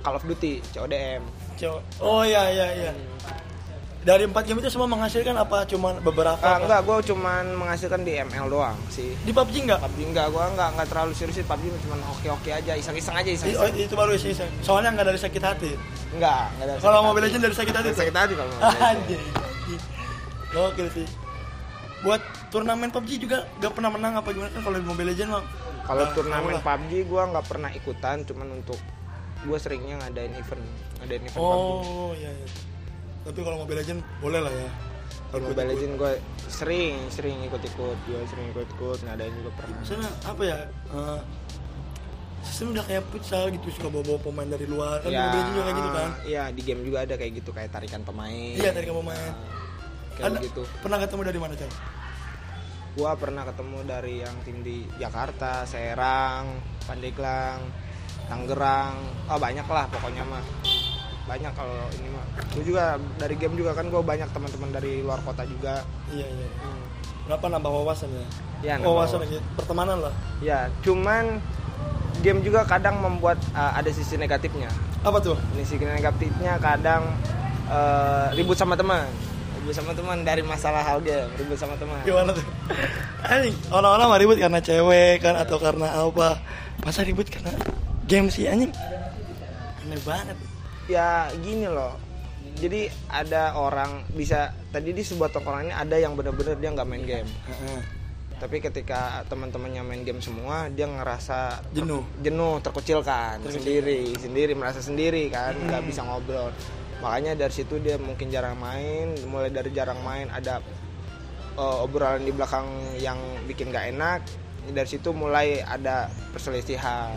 Call 0.00 0.16
of 0.16 0.24
Duty, 0.24 0.62
CODM. 0.70 1.22
Cewek. 1.58 1.82
Oh 1.98 2.22
iya 2.22 2.46
iya 2.54 2.66
iya. 2.78 2.92
Dari 4.06 4.22
empat 4.22 4.46
game 4.46 4.62
itu 4.62 4.70
semua 4.70 4.86
menghasilkan 4.86 5.34
apa 5.34 5.66
cuman 5.66 5.98
beberapa? 5.98 6.38
Ah, 6.38 6.62
enggak, 6.62 6.78
gue 6.80 7.10
cuman 7.10 7.58
menghasilkan 7.58 8.06
di 8.06 8.14
ML 8.16 8.46
doang 8.46 8.78
sih. 8.86 9.18
Di 9.18 9.34
PUBG 9.34 9.66
enggak? 9.66 9.82
PUBG 9.82 10.00
enggak, 10.06 10.26
gue 10.30 10.44
enggak 10.46 10.68
enggak 10.72 10.86
terlalu 10.86 11.10
serius 11.10 11.34
sih 11.34 11.42
PUBG 11.42 11.74
cuma 11.82 11.98
oke-oke 12.06 12.46
aja, 12.48 12.72
iseng-iseng 12.72 13.18
aja 13.18 13.26
I- 13.26 13.34
iseng. 13.34 13.50
Oh, 13.52 13.66
itu 13.66 13.94
baru 13.98 14.14
sih. 14.14 14.30
Soalnya 14.62 14.94
enggak 14.94 15.10
dari 15.10 15.18
sakit 15.18 15.42
hati. 15.42 15.74
Enggak, 16.14 16.54
enggak 16.54 16.66
ada. 16.70 16.74
Kalau 16.78 16.98
Mobile 17.02 17.18
hati. 17.18 17.34
Legends 17.34 17.44
dari 17.44 17.56
sakit 17.58 17.74
hati. 17.74 17.86
Dari 17.90 17.98
sakit 17.98 18.14
hati 18.14 18.32
kalau. 18.38 18.52
Anjing. 18.94 19.24
Gokil 20.48 20.88
sih. 20.94 21.06
Buat 22.00 22.22
turnamen 22.48 22.94
PUBG 22.94 23.10
juga 23.18 23.42
gak 23.58 23.74
pernah 23.74 23.90
menang 23.90 24.14
apa 24.14 24.30
gimana 24.30 24.54
kan 24.54 24.62
kalau 24.62 24.78
di 24.78 24.86
Mobile 24.86 25.10
Legends 25.10 25.34
mah. 25.34 25.44
Kalau 25.82 26.02
Nah, 26.04 26.14
turnamen. 26.14 26.62
PUBG 26.62 26.92
gue 27.02 27.22
nggak 27.26 27.46
pernah 27.46 27.70
ikutan, 27.70 28.22
cuman 28.22 28.54
untuk 28.54 28.78
gue 29.42 29.58
seringnya 29.58 29.98
ngadain 29.98 30.30
event, 30.32 30.62
ngadain 30.96 31.22
event 31.24 31.34
PUBG. 31.36 31.82
Oh 31.82 32.14
iya 32.14 32.30
iya. 32.30 32.48
Tapi 33.26 33.38
kalau 33.42 33.56
Mobile 33.66 33.82
Legends 33.82 34.06
boleh 34.22 34.40
lah 34.40 34.54
ya. 34.54 34.70
Kalau 35.34 35.50
Mobile 35.50 35.68
Legends 35.74 35.94
gue 35.98 36.12
sering, 36.46 36.94
sering 37.10 37.36
ikut-ikut, 37.50 37.96
gue 38.06 38.20
sering 38.30 38.46
ikut-ikut, 38.54 38.98
ngadain 39.02 39.34
juga 39.34 39.50
pernah. 39.58 39.76
Misalnya 39.82 40.10
apa 40.22 40.42
ya? 40.46 40.58
eh, 40.94 41.20
sistem 42.46 42.78
udah 42.78 42.84
kayak 42.86 43.02
futsal 43.10 43.50
gitu 43.50 43.66
suka 43.74 43.90
bawa-bawa 43.90 44.18
pemain 44.22 44.46
dari 44.46 44.66
luar 44.70 45.02
kan 45.02 45.10
Mobile 45.10 45.26
Legends 45.34 45.50
juga 45.50 45.62
kayak 45.66 45.76
gitu 45.76 45.90
kan. 45.90 46.10
Iya, 46.22 46.44
di 46.54 46.62
game 46.62 46.82
juga 46.86 46.98
ada 47.02 47.14
kayak 47.18 47.32
gitu, 47.42 47.50
kayak 47.50 47.70
tarikan 47.74 48.02
pemain. 48.06 48.54
Iya, 48.54 48.70
tarikan 48.70 48.94
pemain. 49.02 49.32
Kayak 50.14 50.26
Ada- 50.30 50.42
gitu. 50.46 50.62
Pernah 50.80 50.98
ketemu 51.02 51.22
dari 51.26 51.38
mana, 51.42 51.54
Cang? 51.58 51.72
Gua 52.96 53.12
pernah 53.12 53.42
ketemu 53.44 53.78
dari 53.84 54.14
yang 54.24 54.36
tim 54.46 54.58
di 54.64 54.88
Jakarta, 54.96 55.68
Serang, 55.68 56.56
Pandeglang, 56.88 57.60
Tangerang, 58.24 58.94
oh 59.28 59.38
banyak 59.38 59.66
lah 59.68 59.84
pokoknya 59.92 60.24
mah. 60.24 60.40
Banyak 61.26 61.52
kalau 61.58 61.78
ini 61.98 62.08
mah. 62.14 62.24
Gue 62.54 62.64
juga 62.64 62.96
dari 63.18 63.34
game 63.34 63.58
juga 63.58 63.74
kan 63.74 63.90
gue 63.90 63.98
banyak 63.98 64.30
teman-teman 64.30 64.70
dari 64.70 65.02
luar 65.02 65.18
kota 65.26 65.42
juga. 65.42 65.82
Iya, 66.14 66.26
iya. 66.26 66.48
Hmm. 66.62 66.86
Kenapa 67.26 67.44
nambah 67.50 67.72
wawasan 67.82 68.08
ya? 68.14 68.26
Ya, 68.62 68.72
nambah 68.78 68.94
wawasan 68.94 69.18
wawasan. 69.26 69.34
aja. 69.34 69.40
Pertemanan 69.58 69.98
lah. 69.98 70.14
Ya, 70.38 70.70
cuman 70.86 71.42
game 72.22 72.40
juga 72.46 72.62
kadang 72.64 73.02
membuat 73.02 73.42
uh, 73.52 73.74
ada 73.74 73.90
sisi 73.90 74.14
negatifnya. 74.14 74.70
Apa 75.02 75.18
tuh? 75.18 75.34
Ini 75.58 75.62
sisi 75.66 75.82
negatifnya 75.82 76.62
kadang 76.62 77.10
uh, 77.66 78.30
ribut 78.38 78.54
sama 78.54 78.78
teman. 78.78 79.10
Ribut 79.58 79.74
sama 79.74 79.92
teman 79.98 80.22
dari 80.22 80.46
masalah 80.46 80.86
hal 80.86 81.02
game, 81.02 81.26
ribut 81.34 81.58
sama 81.58 81.74
teman. 81.74 81.98
Gimana 82.06 82.30
tuh? 82.30 82.46
Anjing, 83.26 83.56
orang-orang 83.74 84.06
mah 84.06 84.18
ribut 84.22 84.38
karena 84.38 84.62
cewek 84.62 85.18
kan 85.18 85.34
atau 85.34 85.58
karena 85.58 85.90
apa? 85.90 86.38
Masa 86.86 87.02
ribut 87.02 87.26
karena 87.26 87.50
game 88.06 88.30
sih 88.30 88.46
anjing? 88.46 88.70
Aneh 89.82 89.98
banget. 90.06 90.38
Ya 90.86 91.30
gini 91.38 91.66
loh. 91.66 91.94
Jadi 92.56 92.88
ada 93.12 93.52
orang 93.52 94.08
bisa 94.16 94.48
tadi 94.72 94.96
di 94.96 95.04
sebuah 95.04 95.28
tongkrongan 95.28 95.68
ini 95.68 95.74
ada 95.76 95.96
yang 96.00 96.16
bener-bener 96.16 96.56
dia 96.56 96.72
nggak 96.72 96.88
main 96.88 97.04
game. 97.04 97.28
Tapi 98.36 98.60
ketika 98.60 99.24
teman-temannya 99.28 99.80
main 99.80 100.04
game 100.04 100.20
semua 100.20 100.68
dia 100.68 100.88
ngerasa 100.88 101.60
Jenuh. 101.72 102.04
jenuh 102.20 102.60
terkucilkan 102.60 103.40
Terkucilkan. 103.40 103.60
sendiri 103.60 104.00
sendiri 104.16 104.52
merasa 104.52 104.80
sendiri 104.80 105.28
kan 105.28 105.52
nggak 105.56 105.84
bisa 105.84 106.00
ngobrol. 106.04 106.48
Makanya 107.04 107.36
dari 107.36 107.52
situ 107.52 107.76
dia 107.76 108.00
mungkin 108.00 108.32
jarang 108.32 108.56
main 108.56 109.12
mulai 109.28 109.52
dari 109.52 109.68
jarang 109.72 110.00
main 110.00 110.32
ada 110.32 110.64
eh, 111.56 111.76
obrolan 111.84 112.24
di 112.24 112.32
belakang 112.32 112.64
yang 112.96 113.20
bikin 113.44 113.68
gak 113.68 113.92
enak 113.92 114.20
dari 114.72 114.88
situ 114.88 115.12
mulai 115.12 115.60
ada 115.60 116.08
perselisihan. 116.32 117.12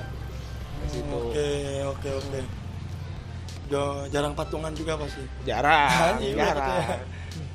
Dari 0.84 0.90
situ. 1.00 1.16
Oke, 1.16 1.52
oke, 1.84 2.10
oke 2.16 2.40
jarang 4.10 4.34
patungan 4.34 4.74
juga 4.74 4.98
pasti. 4.98 5.24
Jarang 5.46 5.90
kan? 5.90 6.16
Iya, 6.18 6.34
jarang 6.36 6.78
ya. 6.82 6.98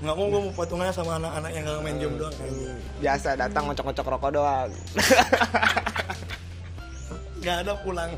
nggak 0.04 0.14
mau 0.21 0.26
gue 0.28 0.40
mau 0.47 0.52
patungannya 0.52 0.94
sama 0.94 1.16
anak-anak 1.16 1.50
yang 1.50 1.64
nggak 1.64 1.80
main 1.80 1.97
game 1.97 2.16
doang 2.21 2.35
kan? 2.37 2.50
biasa 3.00 3.28
datang 3.40 3.62
ngocok-ngocok 3.66 4.06
rokok 4.06 4.30
doang. 4.37 4.71
Nggak 7.44 7.61
ada 7.61 7.73
pulang. 7.85 8.11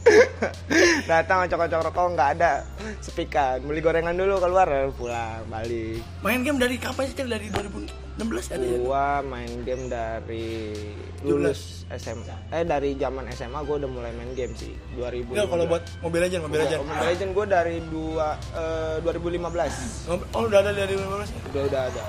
Datang 1.10 1.44
ngocok-ngocok 1.44 1.80
rokok 1.92 2.06
nggak 2.16 2.30
ada. 2.40 2.64
Sepikan 3.04 3.60
beli 3.60 3.84
gorengan 3.84 4.16
dulu 4.16 4.40
keluar 4.40 4.88
pulang 4.96 5.44
balik. 5.52 6.00
Main 6.24 6.40
game 6.40 6.56
dari 6.56 6.80
kapan 6.80 7.12
sih 7.12 7.20
dari 7.28 7.52
2000 7.52 7.99
16 8.20 8.52
ada 8.52 8.64
ya? 8.64 8.78
Gua 8.84 9.06
main 9.24 9.52
game 9.64 9.88
dari 9.88 10.76
lulus 11.24 11.88
SMA. 11.88 12.36
Eh 12.52 12.64
dari 12.68 12.92
zaman 13.00 13.24
SMA 13.32 13.60
gua 13.64 13.80
udah 13.80 13.90
mulai 13.90 14.12
main 14.12 14.30
game 14.36 14.52
sih. 14.52 14.76
2000. 14.96 15.32
Ya 15.32 15.44
kalau 15.48 15.64
buat 15.64 15.82
Mobile 16.04 16.22
Legend, 16.28 16.42
Mobile 16.44 16.62
Legend. 16.68 16.80
Mobile 16.84 17.08
Legend 17.08 17.30
gua 17.32 17.46
dari 17.48 17.76
dua, 17.88 18.28
eh, 18.52 18.96
2015. 19.00 19.74
Oh, 20.36 20.44
udah 20.44 20.58
ada 20.60 20.70
dari 20.76 20.92
2015? 20.94 21.28
Ya? 21.32 21.40
Udah 21.48 21.62
udah 21.64 21.82
ada. 21.88 22.02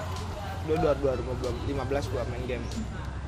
Udah 0.67 0.93
2015 0.99 2.05
gua 2.11 2.21
main 2.27 2.43
game. 2.45 2.65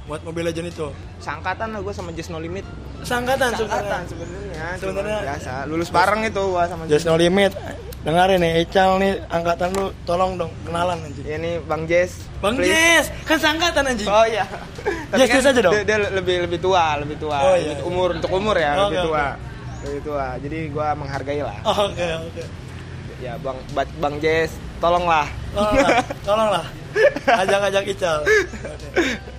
Buat 0.04 0.22
Mobile 0.28 0.52
Legend 0.52 0.68
itu. 0.68 0.88
Sangkatan 1.24 1.72
lah 1.72 1.80
gua 1.80 1.96
sama 1.96 2.12
Just 2.12 2.30
No 2.30 2.44
Limit. 2.44 2.68
Sangkatan, 3.08 3.56
sangkatan 3.56 4.04
sebenarnya. 4.08 4.68
Sebenarnya 4.76 5.20
biasa. 5.24 5.54
Lulus 5.72 5.90
bareng 5.92 6.28
itu 6.28 6.44
gua 6.44 6.68
sama 6.68 6.84
Just 6.92 7.08
No 7.08 7.16
Limit. 7.16 7.56
Dengarin 8.04 8.36
nih, 8.38 8.52
Ecal 8.62 9.00
nih 9.00 9.16
angkatan 9.28 9.72
lu 9.72 9.96
tolong 10.04 10.36
dong 10.36 10.52
kenalan 10.64 11.00
anjing. 11.00 11.24
Ya 11.24 11.40
nih 11.40 11.64
Bang 11.64 11.88
Jess. 11.88 12.28
Bang 12.44 12.60
please. 12.60 12.68
Jess, 12.68 13.06
kan 13.24 13.40
sangkatan 13.40 13.88
anjing. 13.88 14.06
Oh 14.06 14.28
iya. 14.28 14.44
Jess, 15.16 15.30
Jess 15.32 15.46
aja 15.48 15.62
dong. 15.62 15.72
Dia, 15.72 15.84
dia 15.88 15.98
lebih 16.12 16.44
lebih 16.44 16.60
tua, 16.60 17.00
lebih 17.00 17.16
tua. 17.16 17.40
Oh, 17.40 17.56
iya, 17.56 17.80
Lebih 17.80 17.88
umur 17.88 18.08
untuk 18.14 18.28
umur 18.30 18.60
ya, 18.60 18.76
Oke, 18.76 18.92
lebih 18.92 19.08
tua. 19.08 19.24
oke. 19.24 19.40
Lebih 19.84 20.02
tua. 20.04 20.26
Jadi 20.38 20.58
gua 20.68 20.88
menghargai 20.94 21.42
lah. 21.42 21.58
Oke, 21.64 22.08
oke. 22.28 22.44
Ya 23.24 23.40
Bang 23.40 23.56
Ba- 23.72 23.96
Bang 23.98 24.20
Jess, 24.20 24.52
tolonglah. 24.78 25.28
Tolonglah, 25.56 26.04
tolonglah. 26.28 26.66
Ajak-ajak 27.26 27.84
Ical. 27.88 28.20
Oke. 28.20 28.88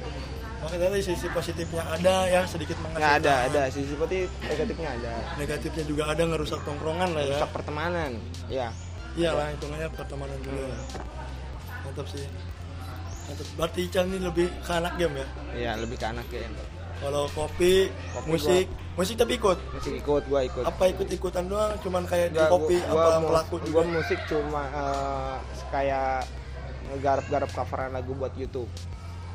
Tadi 0.75 1.01
sisi 1.01 1.27
positifnya 1.29 1.83
ada 1.87 2.27
ya, 2.27 2.41
sedikit 2.45 2.75
Ya 2.75 2.83
menghasilkan. 2.83 3.19
ada, 3.21 3.35
ada 3.47 3.61
sisi 3.69 3.89
seperti 3.89 4.17
negatifnya 4.43 4.91
ada. 4.93 5.13
Negatifnya 5.37 5.85
juga 5.85 6.03
ada 6.11 6.23
ngerusak 6.25 6.61
tongkrongan 6.63 7.09
lah 7.11 7.23
ya. 7.23 7.39
Rusak 7.39 7.51
pertemanan. 7.53 8.11
Ya. 8.47 8.69
Iyalah, 9.15 9.55
hitungannya 9.55 9.89
pertemanan 9.91 10.39
juga. 10.39 10.75
Mantap 11.83 12.07
sih. 12.11 12.27
Mantap. 13.25 13.47
Berarti 13.55 13.81
Ical 13.85 14.05
ini 14.07 14.19
lebih 14.19 14.47
ke 14.61 14.73
anak 14.73 14.93
game 14.97 15.15
ya. 15.15 15.27
Iya, 15.55 15.71
lebih 15.79 15.97
ke 15.97 16.07
anak 16.07 16.27
ya. 16.29 16.43
Kalau 16.95 17.27
kopi, 17.31 17.91
Kopi 18.11 18.29
musik, 18.29 18.67
musik 18.95 19.15
tapi 19.15 19.37
ikut. 19.37 19.59
Masih 19.71 19.95
ikut, 19.99 20.23
gua 20.27 20.41
ikut. 20.43 20.63
Apa 20.63 20.85
ikut-ikutan 20.89 21.45
doang? 21.47 21.75
Cuman 21.79 22.03
kayak 22.05 22.33
di 22.33 22.39
Nggak, 22.39 22.51
kopi 22.51 22.77
gua, 22.81 22.89
gua 22.89 23.03
apa 23.03 23.11
mus- 23.15 23.29
pelaku 23.29 23.55
juga? 23.61 23.73
gua 23.73 23.85
musik 23.93 24.19
cuma 24.25 24.63
eh, 24.67 25.35
kayak 25.69 26.27
ngegarap-garap 26.85 27.51
coveran 27.51 27.91
lagu 27.93 28.13
buat 28.15 28.33
YouTube. 28.35 28.71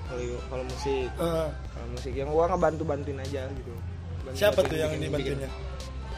Kalau 0.09 0.21
kalau 0.47 0.63
musik 0.65 1.07
Eh, 1.11 1.47
kalau 1.69 1.87
musik 1.87 2.13
yang 2.13 2.27
gua 2.27 2.45
ngebantu 2.47 2.83
bantuin 2.83 3.19
aja 3.19 3.45
gitu 3.47 3.73
Bantu- 4.19 4.35
siapa 4.35 4.59
tuh 4.61 4.75
yang 4.75 4.91
dibantuinnya? 4.91 5.47
bikin. 5.47 5.67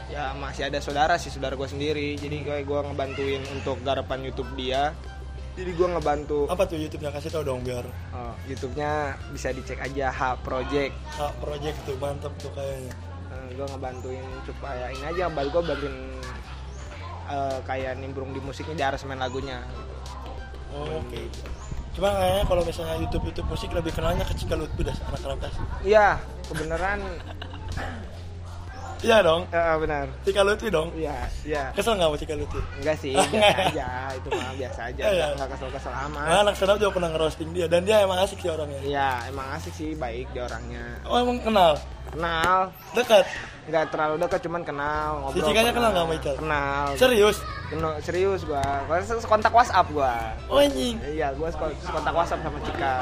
ya 0.10 0.32
masih 0.34 0.64
ada 0.66 0.80
saudara 0.80 1.16
sih 1.16 1.28
saudara 1.28 1.54
gua 1.54 1.66
sendiri 1.66 2.16
jadi 2.16 2.38
kayak 2.42 2.66
gua 2.66 2.84
ngebantuin 2.84 3.44
untuk 3.52 3.80
garapan 3.82 4.24
YouTube 4.24 4.52
dia 4.56 4.96
jadi 5.52 5.72
gua 5.74 5.88
ngebantu 5.94 6.48
Apa 6.48 6.64
tuh 6.64 6.76
YouTube-nya 6.78 7.12
kasih 7.12 7.30
tau 7.30 7.44
dong 7.44 7.60
biar 7.62 7.84
Oh, 8.10 8.32
YouTube-nya 8.46 8.92
bisa 9.30 9.52
dicek 9.52 9.78
aja 9.78 10.08
H 10.10 10.40
Project 10.40 10.96
hak 11.12 11.34
project 11.38 11.78
tuh 11.84 11.96
mantap 11.98 12.32
tuh 12.38 12.52
kayaknya. 12.52 12.96
Eh, 13.30 13.48
gue 13.54 13.66
ngebantuin 13.66 14.24
supaya 14.42 14.88
ini 14.90 15.04
aja 15.06 15.28
bal 15.28 15.48
gue 15.48 15.62
bantuin 15.62 15.96
eh, 17.28 17.58
kayak 17.62 17.96
nimbrung 17.98 18.32
di 18.32 18.40
musiknya 18.40 18.76
di 18.76 18.84
aransemen 18.86 19.16
lagunya 19.18 19.60
gitu. 19.68 19.96
Oh, 20.74 21.00
Oke. 21.02 21.28
Cuma 21.92 22.08
kayaknya 22.10 22.44
kalau 22.46 22.64
misalnya 22.64 22.96
YouTube 22.98 23.24
YouTube 23.26 23.48
musik 23.48 23.70
lebih 23.70 23.92
kenalnya 23.92 24.24
ke 24.24 24.34
Cika 24.34 24.56
Lutfi 24.56 24.82
dah 24.82 24.96
anak 25.04 25.22
Rangkas. 25.22 25.54
iya 25.82 26.16
kebenaran 26.48 27.00
Iya 29.02 29.18
dong. 29.26 29.50
eh, 29.50 29.76
benar 29.76 30.06
Cika 30.22 30.42
Lutfi 30.42 30.70
dong. 30.70 30.94
iya 30.94 31.26
iya 31.42 31.74
Kesel 31.74 31.98
nggak 31.98 32.06
sama 32.06 32.18
Cika 32.18 32.36
Lutfi? 32.38 32.62
enggak 32.78 32.96
sih 32.96 33.18
biasa 33.34 33.58
aja 33.66 33.88
itu 34.14 34.28
mah 34.30 34.54
biasa 34.54 34.82
aja 34.88 35.02
Iya. 35.04 35.26
nggak 35.36 35.50
kesel 35.52 35.70
kesel 35.74 35.94
amat 36.06 36.22
Nah, 36.24 36.38
anak 36.46 36.54
stand 36.54 36.70
up 36.70 36.78
juga 36.78 36.92
pernah 36.94 37.10
ngerosting 37.10 37.50
dia 37.50 37.66
dan 37.66 37.82
dia 37.82 37.98
emang 38.00 38.22
asik 38.22 38.38
sih 38.38 38.48
orangnya. 38.48 38.78
iya 38.82 39.26
emang 39.26 39.48
asik 39.58 39.74
sih 39.74 39.98
baik 39.98 40.30
dia 40.32 40.46
orangnya 40.46 40.86
Oh 41.04 41.18
emang 41.18 41.42
kenal? 41.42 41.82
Kenal 42.12 42.58
Dekat? 42.91 43.25
nggak 43.62 43.94
terlalu 43.94 44.15
dekat 44.20 44.41
cuman 44.41 44.62
kenal 44.65 45.10
ngobrol 45.22 45.46
Cikanya 45.46 45.72
kenal 45.72 45.89
nggak 45.91 46.03
sama 46.03 46.13
Ical? 46.18 46.36
kenal 46.36 46.86
Serius? 46.98 47.38
Kenal, 47.72 47.91
serius 48.03 48.41
gua 48.44 48.60
gua 48.84 49.00
kontak 49.22 49.53
WhatsApp 49.53 49.88
gua 49.89 50.12
Oh 50.50 50.60
anjing. 50.60 51.00
iya 51.08 51.32
gua 51.32 51.48
kontak 51.53 52.12
WhatsApp 52.12 52.41
sama 52.41 52.60
Cika 52.62 52.96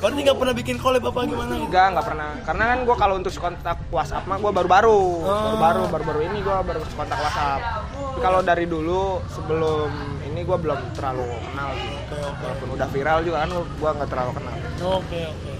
Berarti 0.00 0.18
nggak 0.18 0.34
pernah 0.34 0.54
bikin 0.56 0.76
collab 0.82 1.04
apa 1.04 1.22
gimana? 1.22 1.54
Enggak, 1.54 1.94
enggak 1.94 2.06
pernah. 2.10 2.30
Karena 2.42 2.64
kan 2.66 2.78
gue 2.82 2.96
kalau 2.98 3.14
untuk 3.14 3.30
kontak 3.38 3.78
WhatsApp 3.86 4.26
mah 4.26 4.34
gue 4.34 4.50
baru-baru, 4.50 4.98
Oh. 5.22 5.54
baru-baru, 5.54 5.82
baru-baru 5.94 6.20
ini 6.26 6.38
gue 6.42 6.56
baru 6.58 6.82
kontak 6.90 7.22
WhatsApp. 7.22 7.60
Tapi 7.86 8.18
kalau 8.18 8.42
dari 8.42 8.66
dulu 8.66 9.22
sebelum 9.30 9.94
ini 10.24 10.42
gue 10.42 10.58
belum 10.58 10.90
terlalu 10.90 11.22
kenal. 11.44 11.70
sih. 11.76 11.94
Oke 12.02 12.18
oke. 12.18 12.42
Walaupun 12.42 12.68
udah 12.74 12.88
viral 12.90 13.18
juga 13.22 13.36
kan 13.46 13.50
gue 13.54 13.90
nggak 13.94 14.10
terlalu 14.10 14.30
kenal. 14.34 14.56
Oke 14.90 15.20
oke. 15.22 15.52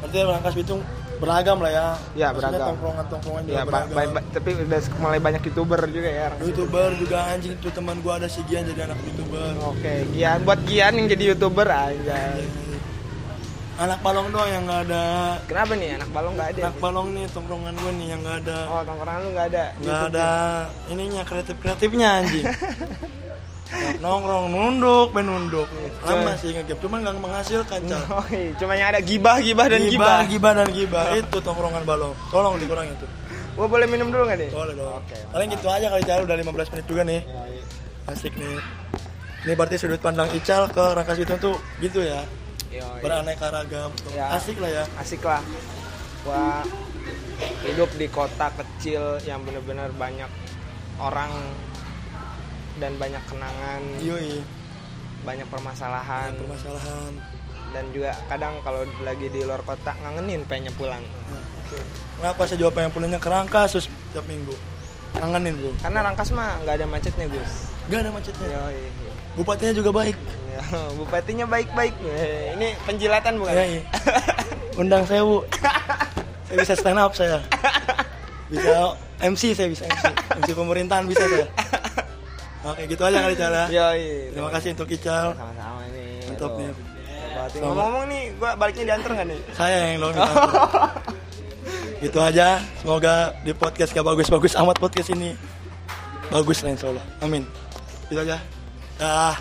Berarti 0.00 0.16
Rangkas 0.22 0.54
Bitung 0.54 0.80
beragam 1.16 1.58
lah 1.58 1.70
ya. 1.70 1.86
Iya, 2.12 2.28
Maksudnya 2.28 2.50
beragam. 2.50 2.68
Tongkrongan-tongkrongan 2.70 3.42
juga 3.42 3.54
Ya, 3.54 3.62
beragam. 3.62 3.92
ba- 3.92 4.12
ba- 4.12 4.26
tapi 4.30 4.50
udah 4.58 4.80
mulai 4.96 5.18
banyak 5.18 5.42
youtuber 5.44 5.80
juga 5.88 6.10
ya. 6.10 6.28
Youtuber 6.38 6.88
juga 6.94 7.18
anjing 7.26 7.54
tuh 7.58 7.70
teman 7.70 7.96
gua 8.00 8.14
ada 8.16 8.28
si 8.28 8.40
Gian 8.44 8.62
jadi 8.64 8.80
anak 8.84 8.98
youtuber. 9.02 9.52
Oke, 9.66 9.94
Gian 10.12 10.38
buat 10.42 10.60
Gian 10.62 10.92
yang 10.94 11.06
jadi 11.06 11.24
youtuber 11.30 11.66
aja. 11.66 12.18
Anak 13.76 14.00
balong 14.00 14.32
doang 14.32 14.48
yang 14.48 14.64
nggak 14.64 14.88
ada. 14.88 15.04
Kenapa 15.44 15.72
nih 15.74 15.88
anak 15.94 16.08
balong 16.08 16.32
nggak 16.32 16.48
ada? 16.50 16.60
Anak 16.64 16.76
balong 16.78 17.08
nih 17.12 17.24
tongkrongan 17.28 17.74
gua 17.76 17.92
nih 17.92 18.06
yang 18.08 18.20
nggak 18.22 18.38
ada. 18.42 18.58
Oh, 18.66 18.80
tongkrongan 18.82 19.20
lu 19.20 19.28
nggak 19.30 19.46
ada. 19.50 19.64
nggak 19.76 20.00
ada 20.10 20.28
ininya 20.88 21.22
kreatif 21.22 21.56
kreatifnya 21.58 22.08
anjing. 22.20 22.44
Nongkrong 23.98 24.46
nunduk, 24.54 25.10
main 25.10 25.26
nunduk. 25.26 25.66
Lama 26.06 26.38
sih 26.38 26.54
ngegap, 26.54 26.78
cuman 26.78 27.02
nggak 27.02 27.16
menghasilkan 27.18 27.80
cal. 27.90 28.02
Oh, 28.16 28.26
iya. 28.30 28.54
cuma 28.54 28.72
yang 28.78 28.88
ada 28.94 29.00
gibah, 29.02 29.42
gibah 29.42 29.66
dan 29.66 29.82
gibah, 29.90 30.22
gibah. 30.30 30.52
dan 30.54 30.68
gibah. 30.70 31.04
Itu 31.18 31.38
tongkrongan 31.42 31.82
balong. 31.82 32.14
Tolong 32.30 32.54
dikurangin 32.62 32.94
tuh. 33.02 33.10
Gua 33.58 33.66
boleh 33.66 33.88
minum 33.90 34.12
dulu 34.12 34.28
nggak 34.28 34.38
nih? 34.38 34.50
Boleh 34.54 34.74
dong. 34.78 35.02
Oke. 35.02 35.16
Paling 35.32 35.48
gitu 35.50 35.66
aja 35.66 35.86
kali 35.90 36.02
cal 36.06 36.22
udah 36.22 36.36
15 36.38 36.72
menit 36.76 36.86
juga 36.86 37.02
nih. 37.02 37.20
Asik 38.06 38.32
nih. 38.38 38.56
Ini 39.46 39.52
berarti 39.54 39.76
sudut 39.78 39.98
pandang 40.02 40.30
Ical 40.34 40.70
ke 40.70 40.84
Rangkas 40.94 41.18
Bitung 41.18 41.38
tuh 41.42 41.56
gitu 41.82 42.02
ya. 42.06 42.22
Beraneka 43.02 43.50
ragam. 43.50 43.90
Ya. 44.14 44.30
Asik 44.36 44.62
lah 44.62 44.70
ya. 44.70 44.84
asik 45.00 45.22
lah 45.26 45.42
gua 46.26 46.66
hidup 47.62 47.90
di 47.94 48.10
kota 48.10 48.50
kecil 48.58 49.22
yang 49.22 49.46
bener-bener 49.46 49.94
banyak 49.94 50.26
orang 50.98 51.30
dan 52.76 52.92
banyak 52.94 53.22
kenangan 53.24 53.80
Yoi. 53.98 54.40
banyak 55.22 55.46
permasalahan 55.46 56.30
Permasalahan. 56.36 57.12
dan 57.70 57.84
juga 57.90 58.14
kadang 58.26 58.60
kalau 58.60 58.84
lagi 59.00 59.26
di 59.26 59.40
luar 59.40 59.60
kota 59.60 59.92
ngangenin 59.96 60.44
pengen 60.44 60.72
pulang 60.74 61.02
Kenapa 62.16 62.46
saya 62.46 62.62
jawab 62.62 62.78
yang 62.78 62.88
pulangnya 62.88 63.18
ke 63.18 63.26
Rangkas 63.26 63.68
terus 63.70 63.86
tiap 64.10 64.22
minggu? 64.24 64.54
Kangenin 65.12 65.56
bro. 65.56 65.72
karena 65.78 65.98
Rangkas 66.02 66.30
mah 66.30 66.56
nggak 66.62 66.74
ada 66.76 66.86
macetnya 66.86 67.26
Gus 67.26 67.52
Gak 67.86 68.02
ada 68.02 68.10
macetnya. 68.10 68.48
Yoi. 68.50 68.82
Bupatinya 69.34 69.70
juga 69.72 69.90
baik. 69.92 70.16
Ya, 70.48 70.62
bupatinya 70.96 71.46
baik-baik 71.46 71.94
Eh, 72.02 72.50
ini 72.52 72.74
penjilatan 72.82 73.38
bukan 73.38 73.54
iya. 73.54 73.82
Undang 74.74 75.06
saya 75.06 75.22
bu. 75.22 75.46
saya 76.44 76.56
bisa 76.56 76.74
stand 76.74 76.98
up 76.98 77.12
saya. 77.12 77.38
Bisa 78.48 78.90
MC 79.30 79.54
saya 79.54 79.68
bisa 79.68 79.86
MC. 79.86 80.04
MC 80.34 80.50
pemerintahan 80.52 81.04
bisa 81.04 81.22
saya. 81.22 81.46
Oke 82.66 82.82
gitu 82.90 83.02
aja 83.06 83.18
kali 83.22 83.34
cara. 83.38 83.62
Yoi. 83.70 84.34
Terima 84.34 84.50
kasih 84.50 84.68
untuk 84.74 84.88
Ical. 84.90 85.26
sama-sama 85.38 85.82
nih 85.94 86.26
Mantap 86.26 86.52
nih. 86.58 86.70
Ngomong-ngomong 87.62 88.04
nih 88.10 88.22
gua 88.42 88.50
baliknya 88.58 88.84
diantar 88.90 89.10
nggak 89.14 89.26
nih 89.30 89.40
Saya 89.54 89.76
yang 89.94 90.02
dong. 90.02 90.14
gitu 92.04 92.18
aja. 92.18 92.58
Semoga 92.82 93.14
di 93.46 93.52
podcast 93.54 93.94
gak 93.94 94.04
bagus-bagus 94.04 94.58
amat 94.58 94.76
podcast 94.82 95.08
ini. 95.14 95.38
Bagus 96.26 96.66
lah 96.66 96.74
insya 96.74 96.90
Allah. 96.90 97.04
Amin. 97.22 97.46
Gitu 98.10 98.18
aja. 98.18 98.42
Dah. 98.98 99.38